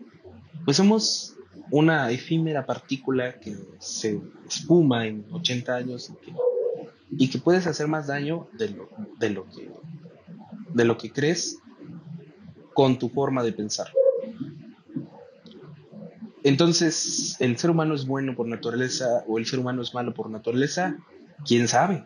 [0.66, 1.36] pues somos
[1.72, 6.12] una efímera partícula que se espuma en 80 años
[7.18, 8.90] y que, puedes hacer más daño de lo,
[10.74, 11.60] de lo que crees
[12.74, 13.88] con tu forma de pensar.
[16.48, 20.30] Entonces, ¿el ser humano es bueno por naturaleza o el ser humano es malo por
[20.30, 20.96] naturaleza?
[21.46, 22.06] ¿Quién sabe?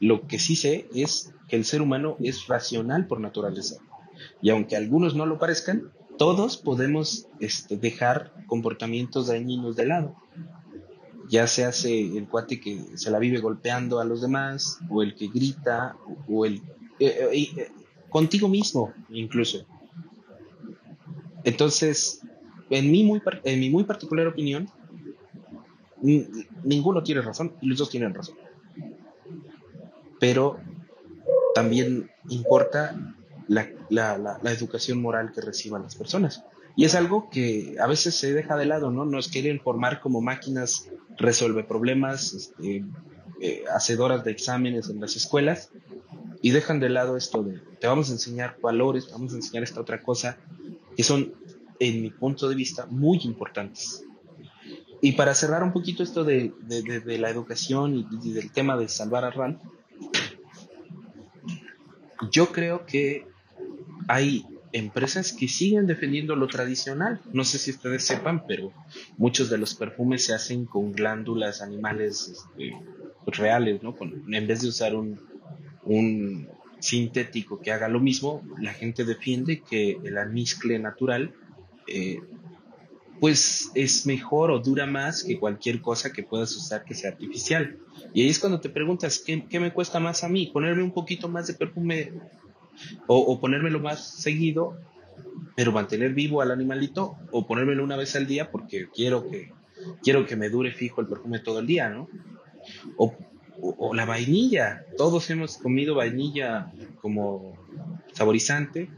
[0.00, 3.76] Lo que sí sé es que el ser humano es racional por naturaleza.
[4.40, 10.16] Y aunque algunos no lo parezcan, todos podemos este, dejar comportamientos dañinos de lado.
[11.28, 15.14] Ya se hace el cuate que se la vive golpeando a los demás, o el
[15.14, 15.96] que grita,
[16.30, 16.62] o el...
[16.98, 17.68] Eh, eh, eh,
[18.08, 19.66] contigo mismo, incluso.
[21.44, 22.22] Entonces,
[22.70, 24.68] en mi muy, en mi muy particular opinión,
[26.00, 28.36] ninguno tiene razón y los dos tienen razón.
[30.20, 30.58] Pero
[31.54, 33.14] también importa
[33.48, 36.44] la, la, la, educación moral que reciban las personas.
[36.76, 39.04] Y es algo que a veces se deja de lado, ¿no?
[39.04, 42.84] Nos quieren formar como máquinas, resuelve problemas, este,
[43.40, 45.70] eh, hacedoras de exámenes en las escuelas,
[46.42, 49.62] y dejan de lado esto de te vamos a enseñar valores, te vamos a enseñar
[49.62, 50.36] esta otra cosa,
[50.96, 51.32] que son,
[51.88, 54.04] en mi punto de vista, muy importantes.
[55.00, 56.52] Y para cerrar un poquito esto de,
[57.18, 59.60] la educación y, del tema de salvar a RAL,
[62.30, 63.26] yo creo que
[64.08, 67.20] hay empresas que siguen defendiendo lo tradicional.
[67.32, 68.72] No sé si ustedes sepan, pero
[69.18, 72.74] muchos de los perfumes se hacen con glándulas animales este,
[73.26, 73.94] reales, ¿no?
[74.00, 75.20] en vez de usar un,
[75.84, 76.48] un
[76.80, 81.34] sintético que haga lo mismo, la gente defiende que el almizcle natural
[81.86, 82.20] eh,
[83.20, 87.78] pues es mejor o dura más que cualquier cosa que puedas usar que sea artificial.
[88.12, 90.50] Y ahí es cuando te preguntas, ¿qué, me cuesta más a mí?
[90.52, 92.12] ¿Ponerme un poquito más de perfume
[93.06, 94.76] o, o, ponérmelo más seguido,
[95.56, 97.16] pero mantener vivo al animalito?
[97.30, 99.52] ¿O ponérmelo una vez al día porque quiero que,
[100.02, 102.08] quiero que me dure fijo el perfume todo el día, ¿no?
[102.96, 103.14] O
[103.60, 104.84] o, la vainilla.
[104.96, 107.56] Todos hemos comido vainilla como
[108.12, 108.90] saborizante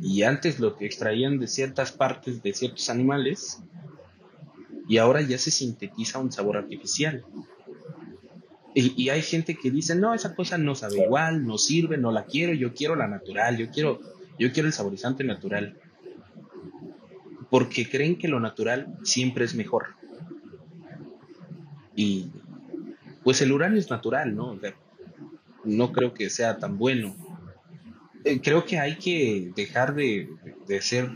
[0.00, 3.60] y antes lo que extraían de ciertas partes de ciertos animales
[4.88, 7.24] y ahora ya se sintetiza un sabor artificial.
[8.74, 12.24] Y, hay gente que dice, no, esa cosa no sabe igual, no sirve, no la
[12.24, 14.00] quiero, yo quiero la natural, yo quiero,
[14.38, 15.76] yo quiero el saborizante natural.
[17.50, 19.94] Porque creen que lo natural siempre es mejor.
[21.96, 22.30] Y
[23.24, 24.58] pues el uranio es natural, ¿no?
[25.64, 27.14] no creo que sea tan bueno.
[28.24, 30.28] Eh, creo que hay que dejar de,
[30.80, 31.10] ser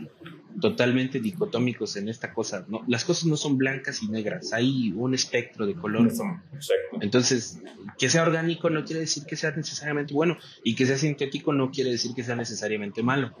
[0.59, 2.65] totalmente dicotómicos en esta cosa.
[2.67, 2.83] ¿no?
[2.87, 6.11] Las cosas no son blancas y negras, hay un espectro de color.
[7.01, 7.59] Entonces,
[7.97, 11.71] que sea orgánico no quiere decir que sea necesariamente bueno y que sea sintético no
[11.71, 13.35] quiere decir que sea necesariamente malo.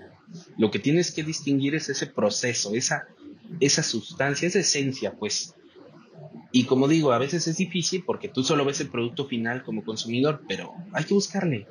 [0.57, 3.07] Lo que tienes que distinguir es ese proceso, esa,
[3.59, 5.55] esa sustancia, esa esencia, pues,
[6.51, 9.83] y como digo, a veces es difícil porque tú solo ves el producto final como
[9.83, 11.67] consumidor, pero hay que buscarle.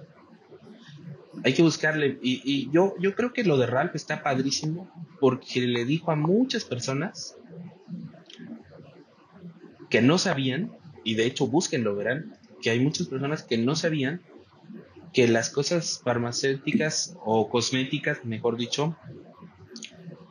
[1.43, 2.19] Hay que buscarle.
[2.23, 6.65] Y, yo, yo creo que lo de Ralph está padrísimo porque le dijo a muchas
[6.65, 7.37] personas
[9.91, 10.73] que no sabían,
[11.05, 14.21] y de hecho búsquenlo, verán, que hay muchas personas que no sabían
[15.13, 18.97] que las cosas farmacéuticas o cosméticas, mejor dicho,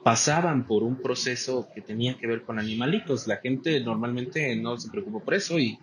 [0.04, 3.26] pasaban por un proceso que tenía que ver con animalitos.
[3.26, 5.80] La gente normalmente no se preocupa por eso y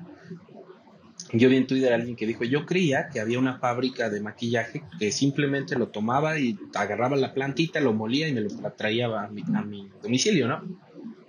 [1.33, 4.21] yo vi en Twitter a alguien que dijo, yo creía que había una fábrica de
[4.21, 9.07] maquillaje que simplemente lo tomaba y agarraba la plantita, lo molía y me lo traía
[9.07, 10.63] a mi, a mi domicilio, ¿no?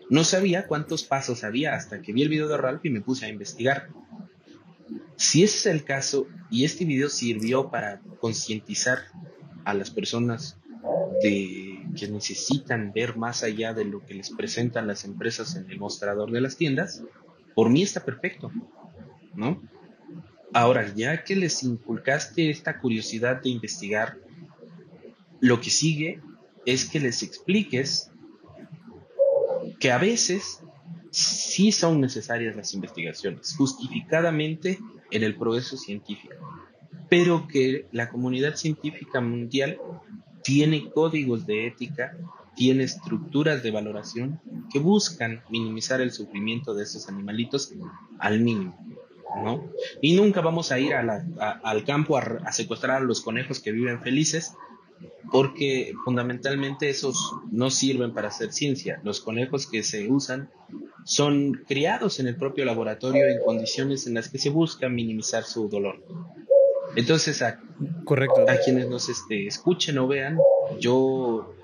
[0.10, 3.26] No sabía cuántos pasos había hasta que vi el video de Ralph y me puse
[3.26, 3.90] a investigar.
[5.16, 9.00] Si ese es el caso y este video sirvió para concientizar
[9.64, 10.58] a las personas
[11.22, 15.80] de que necesitan ver más allá de lo que les presentan las empresas en el
[15.80, 17.04] mostrador de las tiendas,
[17.54, 18.52] por mí está perfecto,
[19.36, 19.62] ¿no?
[20.54, 24.18] Ahora, ya que les inculcaste esta curiosidad de investigar,
[25.40, 26.22] lo que sigue
[26.66, 28.12] es que les expliques
[29.80, 30.62] que a veces
[31.12, 34.80] sí son necesarias las investigaciones, justificadamente
[35.10, 36.36] en el progreso científico,
[37.10, 39.78] pero que la comunidad científica mundial
[40.44, 42.18] tiene códigos de ética,
[42.56, 44.40] tiene estructuras de valoración
[44.72, 47.74] que buscan minimizar el sufrimiento de esos animalitos
[48.20, 48.78] al mínimo.
[49.44, 49.72] ¿No?
[50.02, 54.54] Y nunca vamos a ir al campo a, secuestrar a los conejos que viven felices,
[55.32, 57.16] porque fundamentalmente esos
[57.52, 59.00] no sirven para hacer ciencia.
[59.04, 60.50] Los conejos que se usan
[61.06, 65.70] son criados en el propio laboratorio en condiciones en las que se busca minimizar su
[65.70, 66.04] dolor.
[66.96, 67.60] Entonces, a,
[68.04, 68.46] Correcto.
[68.48, 70.38] a quienes nos este, escuchen o vean,
[70.80, 71.56] yo,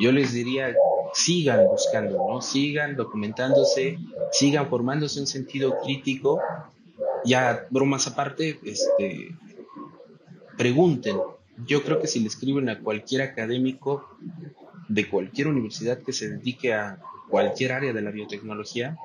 [0.00, 0.74] yo les diría,
[1.12, 2.40] sigan buscando, ¿no?
[2.40, 3.98] Sigan documentándose,
[4.32, 6.40] sigan formándose un sentido crítico.
[7.24, 9.34] Ya, bromas aparte, este,
[10.56, 11.16] pregunten.
[11.66, 14.08] Yo creo que si le escriben a cualquier académico
[14.88, 18.96] de cualquier universidad que se dedique a cualquier área de la biotecnología,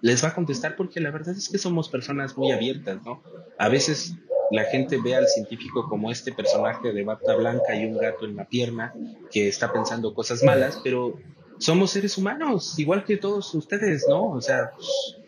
[0.00, 3.22] les va a contestar porque la verdad es que somos personas muy abiertas, ¿no?
[3.58, 4.16] A veces
[4.50, 8.36] la gente ve al científico como este personaje de bata blanca y un gato en
[8.36, 8.92] la pierna
[9.30, 11.18] que está pensando cosas malas, pero
[11.62, 14.30] somos seres humanos, igual que todos ustedes, ¿no?
[14.30, 14.72] O sea,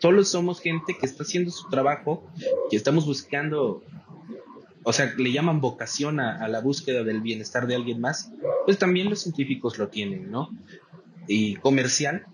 [0.01, 2.29] todos somos gente que está haciendo su trabajo,
[2.69, 3.81] que estamos buscando,
[4.83, 8.31] o sea, le llaman vocación a, la búsqueda del bienestar de alguien más,
[8.65, 10.49] pues también los científicos lo tienen, ¿no?
[11.27, 12.25] Y comercial,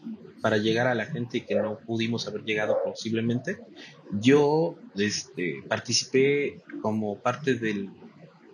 [0.41, 3.59] para llegar a la gente que no pudimos haber llegado posiblemente.
[4.11, 7.91] Yo este, participé como parte del,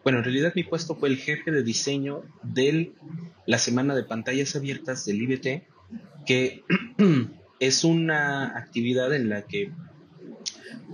[0.07, 2.93] bueno, en realidad mi puesto fue el jefe de diseño de
[3.45, 5.63] la semana de pantallas abiertas del IBT,
[6.25, 6.63] que
[7.59, 9.73] es una actividad en la que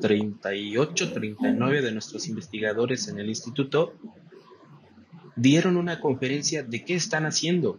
[0.01, 3.93] 38, 39 de nuestros investigadores en el instituto
[5.35, 7.77] dieron una conferencia de qué están haciendo.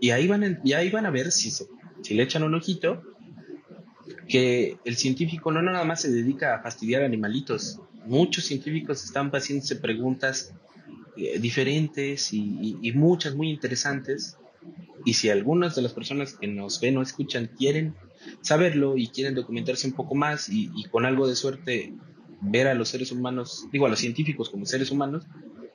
[0.00, 3.02] Y ahí van, a, y a ver si, si le echan un ojito,
[4.26, 7.78] que el científico no nada más se dedica a fastidiar animalitos.
[8.06, 10.52] Muchos científicos están haciéndose preguntas
[11.16, 14.36] eh, diferentes y, muchas muy interesantes.
[15.04, 17.94] Y si algunas de las personas que nos ven o escuchan quieren
[18.40, 21.92] saberlo y quieren documentarse un poco más y, y con algo de suerte
[22.40, 25.26] ver a los seres humanos, digo a los científicos como seres humanos,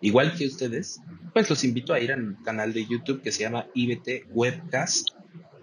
[0.01, 1.01] igual que ustedes,
[1.33, 5.09] pues los invito a ir al canal de YouTube que se llama IBT Webcast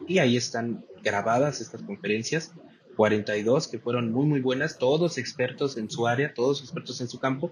[0.09, 2.53] y ahí están grabadas estas conferencias,
[2.95, 7.19] 42 que fueron muy muy buenas, todos expertos en su área, todos expertos en su
[7.19, 7.51] campo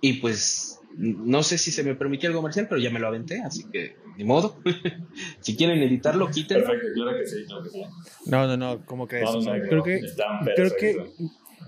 [0.00, 3.40] y pues no sé si se me permitió algo comercial, pero ya me lo aventé,
[3.40, 4.56] así que ni modo.
[5.40, 6.62] si quieren editarlo, quiten.
[6.62, 7.82] Perfecto, claro que sí, claro que sí.
[8.26, 9.28] No, no, no, ¿cómo crees?
[9.68, 10.02] creo que,
[10.54, 11.06] creo que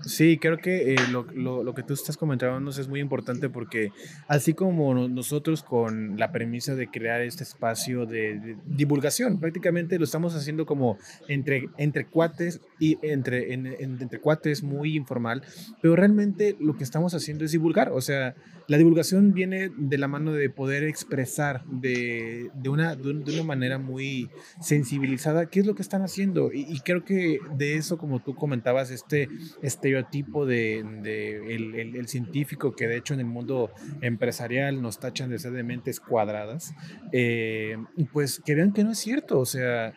[0.03, 3.91] Sí, creo que eh, lo, lo, lo, que tú estás comentando es muy importante porque
[4.27, 10.35] así como nosotros con la premisa de crear este espacio de, divulgación, prácticamente lo estamos
[10.35, 15.43] haciendo como entre, entre cuates y entre, entre cuates muy informal,
[15.81, 18.35] pero realmente lo que estamos haciendo es divulgar, o sea,
[18.67, 23.77] la divulgación viene de la mano de poder expresar de, de, una, de, una manera
[23.77, 24.29] muy
[24.61, 26.51] sensibilizada qué es lo que están haciendo.
[26.53, 29.29] Y, creo que de eso, como tú comentabas, este
[29.61, 35.51] estereotipo de, el, científico que de hecho en el mundo empresarial nos tachan de ser
[35.53, 36.73] de mentes cuadradas,
[37.11, 37.77] eh,
[38.13, 39.39] pues que vean que no es cierto.
[39.39, 39.93] O sea,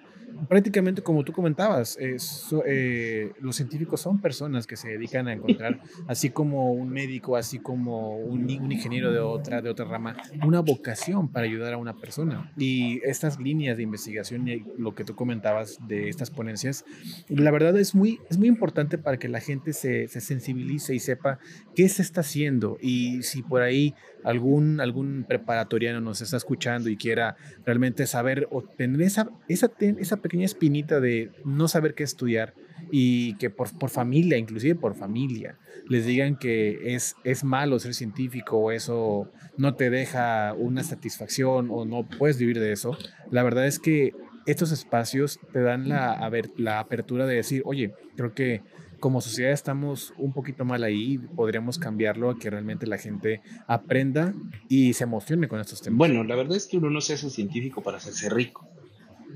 [0.49, 6.31] prácticamente como tú comentabas, eh, los científicos son personas que se dedican a encontrar, así
[6.31, 11.29] como un médico, así como un, un, ingeniero de otra, de otra rama, una vocación
[11.29, 12.53] para ayudar a una persona.
[12.57, 16.85] Y estas líneas de investigación y lo que tú comentabas de estas ponencias,
[17.29, 21.01] la verdad es muy, es muy importante para que la gente se, se sensibilice y
[21.01, 21.39] sepa
[21.75, 26.97] qué se está haciendo y si por ahí algún, algún preparatoriano nos está escuchando y
[26.97, 32.55] quiera realmente saber o tener esa, esa, esa pequeña espinita de no saber qué estudiar
[32.91, 35.59] y que por, por familia, inclusive por familia,
[35.89, 41.69] les digan que es, es malo ser científico o eso no te deja una satisfacción
[41.71, 42.97] o no puedes vivir de eso,
[43.31, 44.13] la verdad es que
[44.47, 48.63] estos espacios te dan la, a ver, la apertura de decir, oye, creo que
[49.01, 54.35] como sociedad estamos un poquito mal ahí, podríamos cambiarlo a que realmente la gente aprenda
[54.69, 55.99] y se emocione con estos temas.
[55.99, 58.69] Bueno, la verdad es que uno no se hace científico para hacerse rico.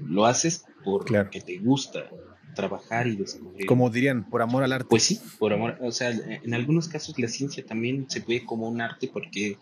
[0.07, 2.11] Lo haces porque te gusta
[2.55, 3.66] trabajar y descubrir.
[3.66, 4.87] Como dirían, por amor al arte.
[4.89, 5.76] Pues sí, por amor.
[5.80, 9.59] O sea, en algunos casos la ciencia también se ve como un arte porque eh,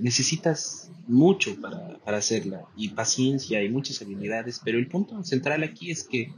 [0.00, 5.90] necesitas mucho para, para hacerla y paciencia y muchas habilidades, pero el punto central aquí
[5.90, 6.32] es que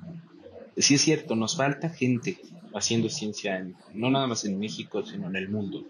[0.77, 2.39] sí es cierto, nos falta gente
[2.75, 5.87] haciendo ciencia, no nada más en México, sino en el mundo.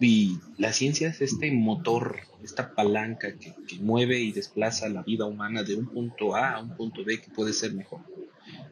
[0.00, 5.24] Y la ciencia es este motor, esta palanca que, que, mueve y desplaza la vida
[5.24, 8.00] humana de un punto A a un punto B que puede ser mejor.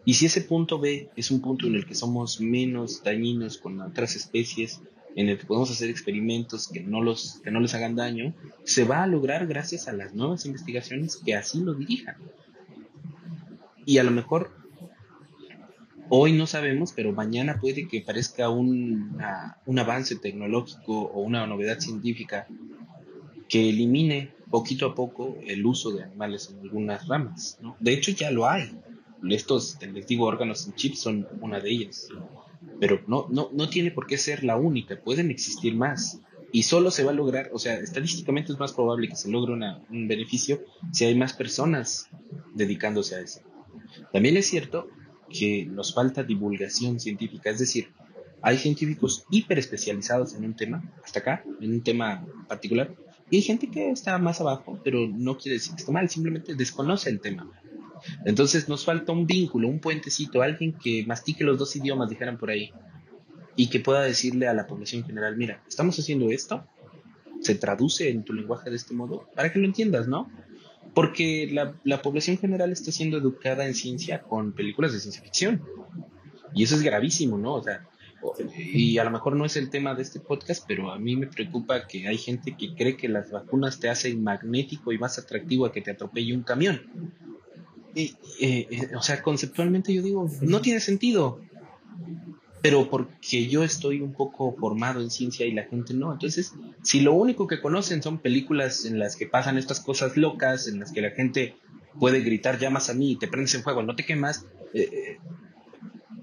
[0.05, 3.81] Y si ese punto B es un punto en el que somos menos dañinos con
[3.81, 4.81] otras especies,
[5.17, 8.35] en el que podemos hacer experimentos que no, los, que no les hagan daño,
[8.65, 12.17] se va a lograr gracias a las nuevas investigaciones que así lo dirijan.
[13.87, 14.64] Y a lo mejor
[16.17, 19.19] Hoy no sabemos, pero mañana puede que parezca un,
[19.67, 22.47] un avance tecnológico o una novedad científica
[23.49, 27.59] que elimine poquito a poco el uso de animales en algunas ramas.
[27.81, 28.79] De hecho, ya lo hay.
[29.29, 32.07] Estos, les digo, órganos en chips son una de ellas.
[32.79, 36.21] Pero no, no, no tiene por qué ser la única, pueden existir más.
[36.53, 39.53] Y solo se va a lograr, o sea, estadísticamente es más probable que se logre
[39.55, 40.63] un beneficio
[40.93, 42.09] si hay más personas
[42.55, 43.41] dedicándose a eso.
[44.13, 44.87] También es cierto
[45.31, 47.89] que nos falta divulgación científica, es decir,
[48.43, 52.95] hay científicos hiper especializados en un tema, hasta acá, en un tema particular,
[53.31, 56.55] y hay gente que está más abajo, pero no quiere decir que está mal, simplemente
[56.55, 57.51] desconoce el tema.
[58.27, 62.51] Entonces nos falta un vínculo, un puentecito, alguien que mastique los dos idiomas, dijeran por
[62.51, 62.71] ahí,
[63.57, 66.67] y que pueda decirle a la población general, mira, estamos haciendo esto,
[67.41, 70.31] se traduce en tu lenguaje de este modo, para que lo entiendas, ¿no?
[70.95, 75.63] Porque la, la, población general está siendo educada en ciencia con películas de ciencia ficción.
[76.55, 77.55] Y eso es gravísimo, ¿no?
[77.55, 77.89] O sea,
[78.57, 81.27] y a lo mejor no es el tema de este podcast, pero a mí me
[81.27, 85.67] preocupa que hay gente que cree que las vacunas te hacen magnético y más atractivo
[85.67, 86.83] a que te atropelle un camión.
[87.95, 91.41] Y, eh, eh, o sea, conceptualmente yo digo, no tiene sentido
[92.65, 96.15] pero porque yo estoy un poco formado en ciencia y la gente no.
[96.15, 100.67] Entonces, si lo único que conocen son películas en las que pasan estas cosas locas,
[100.67, 101.57] en las que la gente
[102.01, 105.19] puede gritar llamas a mí y te prendes en fuego, no te quemas, eh,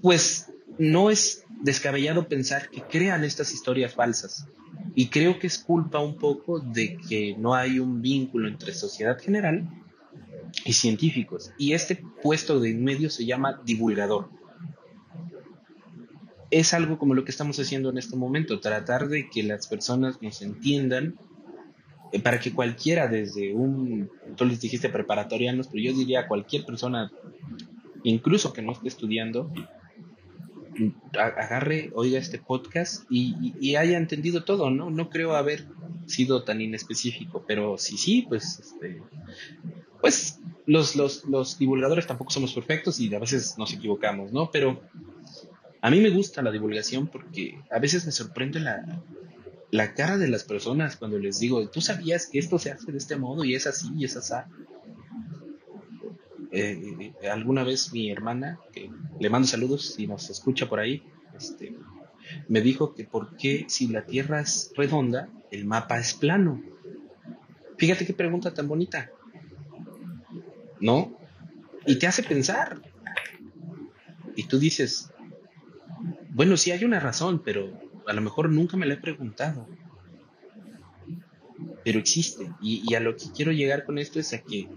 [0.00, 4.48] pues no es descabellado pensar que crean estas historias falsas.
[4.96, 9.16] Y creo que es culpa un poco de que no hay un vínculo entre sociedad
[9.16, 9.70] general
[10.64, 11.52] y científicos.
[11.56, 14.41] Y este puesto de en medio se llama divulgador.
[16.52, 20.20] Es algo como lo que estamos haciendo en este momento, tratar de que las personas
[20.20, 21.16] nos entiendan
[22.12, 27.10] eh, para que cualquiera desde un, tú les dijiste preparatorianos, pero yo diría cualquier persona,
[28.04, 29.50] incluso que no esté estudiando,
[31.18, 34.90] agarre, oiga este podcast y, haya entendido todo, ¿no?
[34.90, 35.66] No creo haber
[36.06, 39.00] sido tan inespecífico, pero sí, sí, pues, este,
[40.02, 44.50] pues los, los, los divulgadores tampoco somos perfectos y a veces nos equivocamos, ¿no?
[44.50, 44.82] Pero
[45.82, 50.44] a mí me gusta la divulgación porque a veces me sorprende la, cara de las
[50.44, 53.66] personas cuando les digo, ¿tú sabías que esto se hace de este modo y es
[53.66, 54.34] así y es así?
[56.52, 61.02] Eh, alguna vez mi hermana, que le mando saludos si nos escucha por ahí,
[61.36, 61.74] este,
[62.46, 66.62] me dijo que por qué si la Tierra es redonda, el mapa es plano.
[67.76, 69.10] Fíjate qué pregunta tan bonita.
[70.78, 71.18] ¿No?
[71.86, 72.80] Y te hace pensar.
[74.36, 75.11] Y tú dices,
[76.30, 77.72] bueno, sí hay una razón, pero
[78.06, 79.66] a lo mejor nunca me la he preguntado
[81.84, 82.48] pero existe.
[82.60, 84.68] Y, a lo que quiero llegar con esto es a que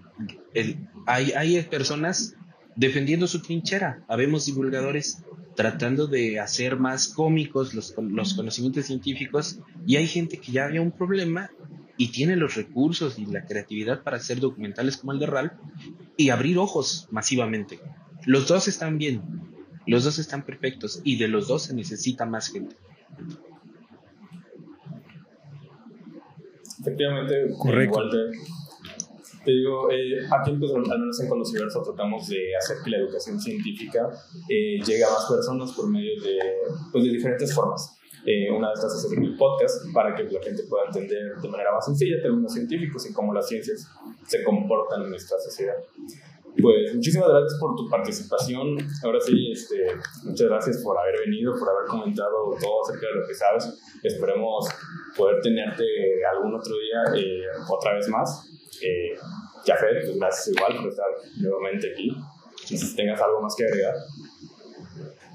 [1.05, 2.35] hay, hay personas
[2.75, 4.03] defendiendo su trinchera.
[4.07, 5.23] Habemos divulgadores
[5.55, 10.81] tratando de hacer más cómicos los, los conocimientos científicos y hay gente que ya había
[10.81, 11.49] un problema
[11.97, 15.53] y tiene los recursos y la creatividad para hacer documentales como el de Ralph
[16.17, 17.79] y abrir ojos masivamente.
[18.25, 19.21] Los dos están bien,
[19.87, 22.75] los dos están perfectos y de los dos se necesita más gente.
[26.81, 28.09] Efectivamente, Correcto.
[29.43, 33.39] te digo, eh, aquí pues, al menos en Conociverso tratamos de hacer que la educación
[33.39, 34.09] científica
[34.49, 36.37] eh, llegue a más personas por medio de,
[36.91, 37.97] pues, de diferentes formas.
[38.25, 41.71] Eh, una de estas es el podcast para que la gente pueda entender de manera
[41.73, 43.87] más sencilla términos científicos y cómo las ciencias
[44.25, 45.75] se comportan en nuestra sociedad.
[46.61, 48.77] Pues muchísimas gracias por tu participación.
[49.03, 49.87] Ahora sí, este,
[50.23, 53.73] muchas gracias por haber venido, por haber comentado todo acerca de lo que sabes.
[54.03, 54.67] Esperemos
[55.17, 55.83] poder tenerte
[56.31, 58.49] algún otro día eh, otra vez más.
[58.81, 59.17] Eh,
[59.65, 62.11] pues gracias igual por estar nuevamente aquí.
[62.65, 63.95] Si tengas algo más que agregar.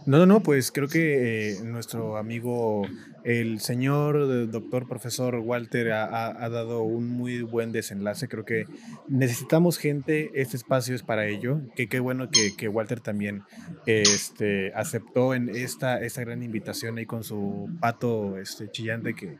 [0.07, 2.83] No, no, no, pues creo que eh, nuestro amigo
[3.25, 8.29] el señor doctor profesor Walter ha, dado un muy buen desenlace.
[8.29, 8.66] Creo que
[9.09, 11.61] necesitamos gente, este espacio es para ello.
[11.75, 13.43] Que bueno que, Walter también
[13.87, 19.39] este, aceptó en esta, esta gran invitación ahí con su pato este, chillante, que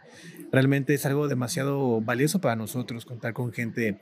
[0.53, 4.01] realmente es algo demasiado valioso para nosotros contar con gente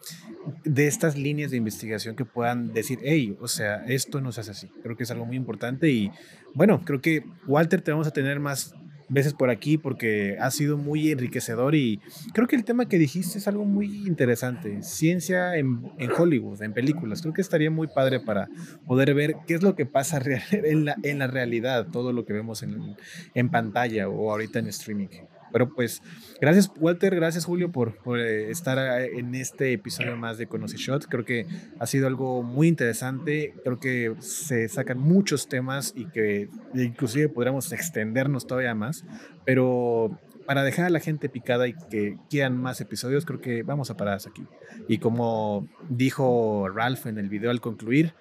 [0.65, 4.53] de estas líneas de investigación que puedan decir, hey, o sea, esto no se hace
[4.53, 4.69] así.
[4.83, 6.11] Creo que es algo muy importante y
[6.55, 8.75] bueno, creo que Walter te vamos a tener más
[9.09, 12.01] veces por aquí porque ha sido muy enriquecedor y
[12.33, 14.83] creo que el tema que dijiste es algo muy interesante.
[14.83, 15.81] Ciencia en,
[16.17, 17.23] Hollywood, en películas.
[17.23, 18.49] Creo que estaría muy padre para
[18.87, 22.33] poder ver qué es lo que pasa en la, en la realidad, todo lo que
[22.33, 22.97] vemos en,
[23.35, 25.09] en pantalla o ahorita en streaming.
[25.53, 26.03] Pero pues,
[26.41, 31.07] gracias Walter, gracias Julio por, eh, estar eh, en este episodio más de Conoce Shot.
[31.07, 31.47] Creo que
[31.79, 33.55] ha sido algo muy interesante.
[33.65, 39.05] Creo que se sacan muchos temas y que inclusive podríamos extendernos todavía más.
[39.45, 43.91] Pero para dejar a la gente picada y que quieran más episodios, creo que vamos
[43.91, 44.47] a parar aquí.
[44.89, 48.15] Y como dijo Ralph en el video al concluir,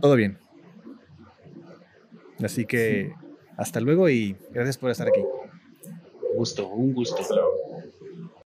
[0.00, 0.38] todo bien.
[2.42, 3.12] Así que
[3.56, 5.20] hasta luego y gracias por estar aquí
[6.34, 7.22] gusto, un gusto.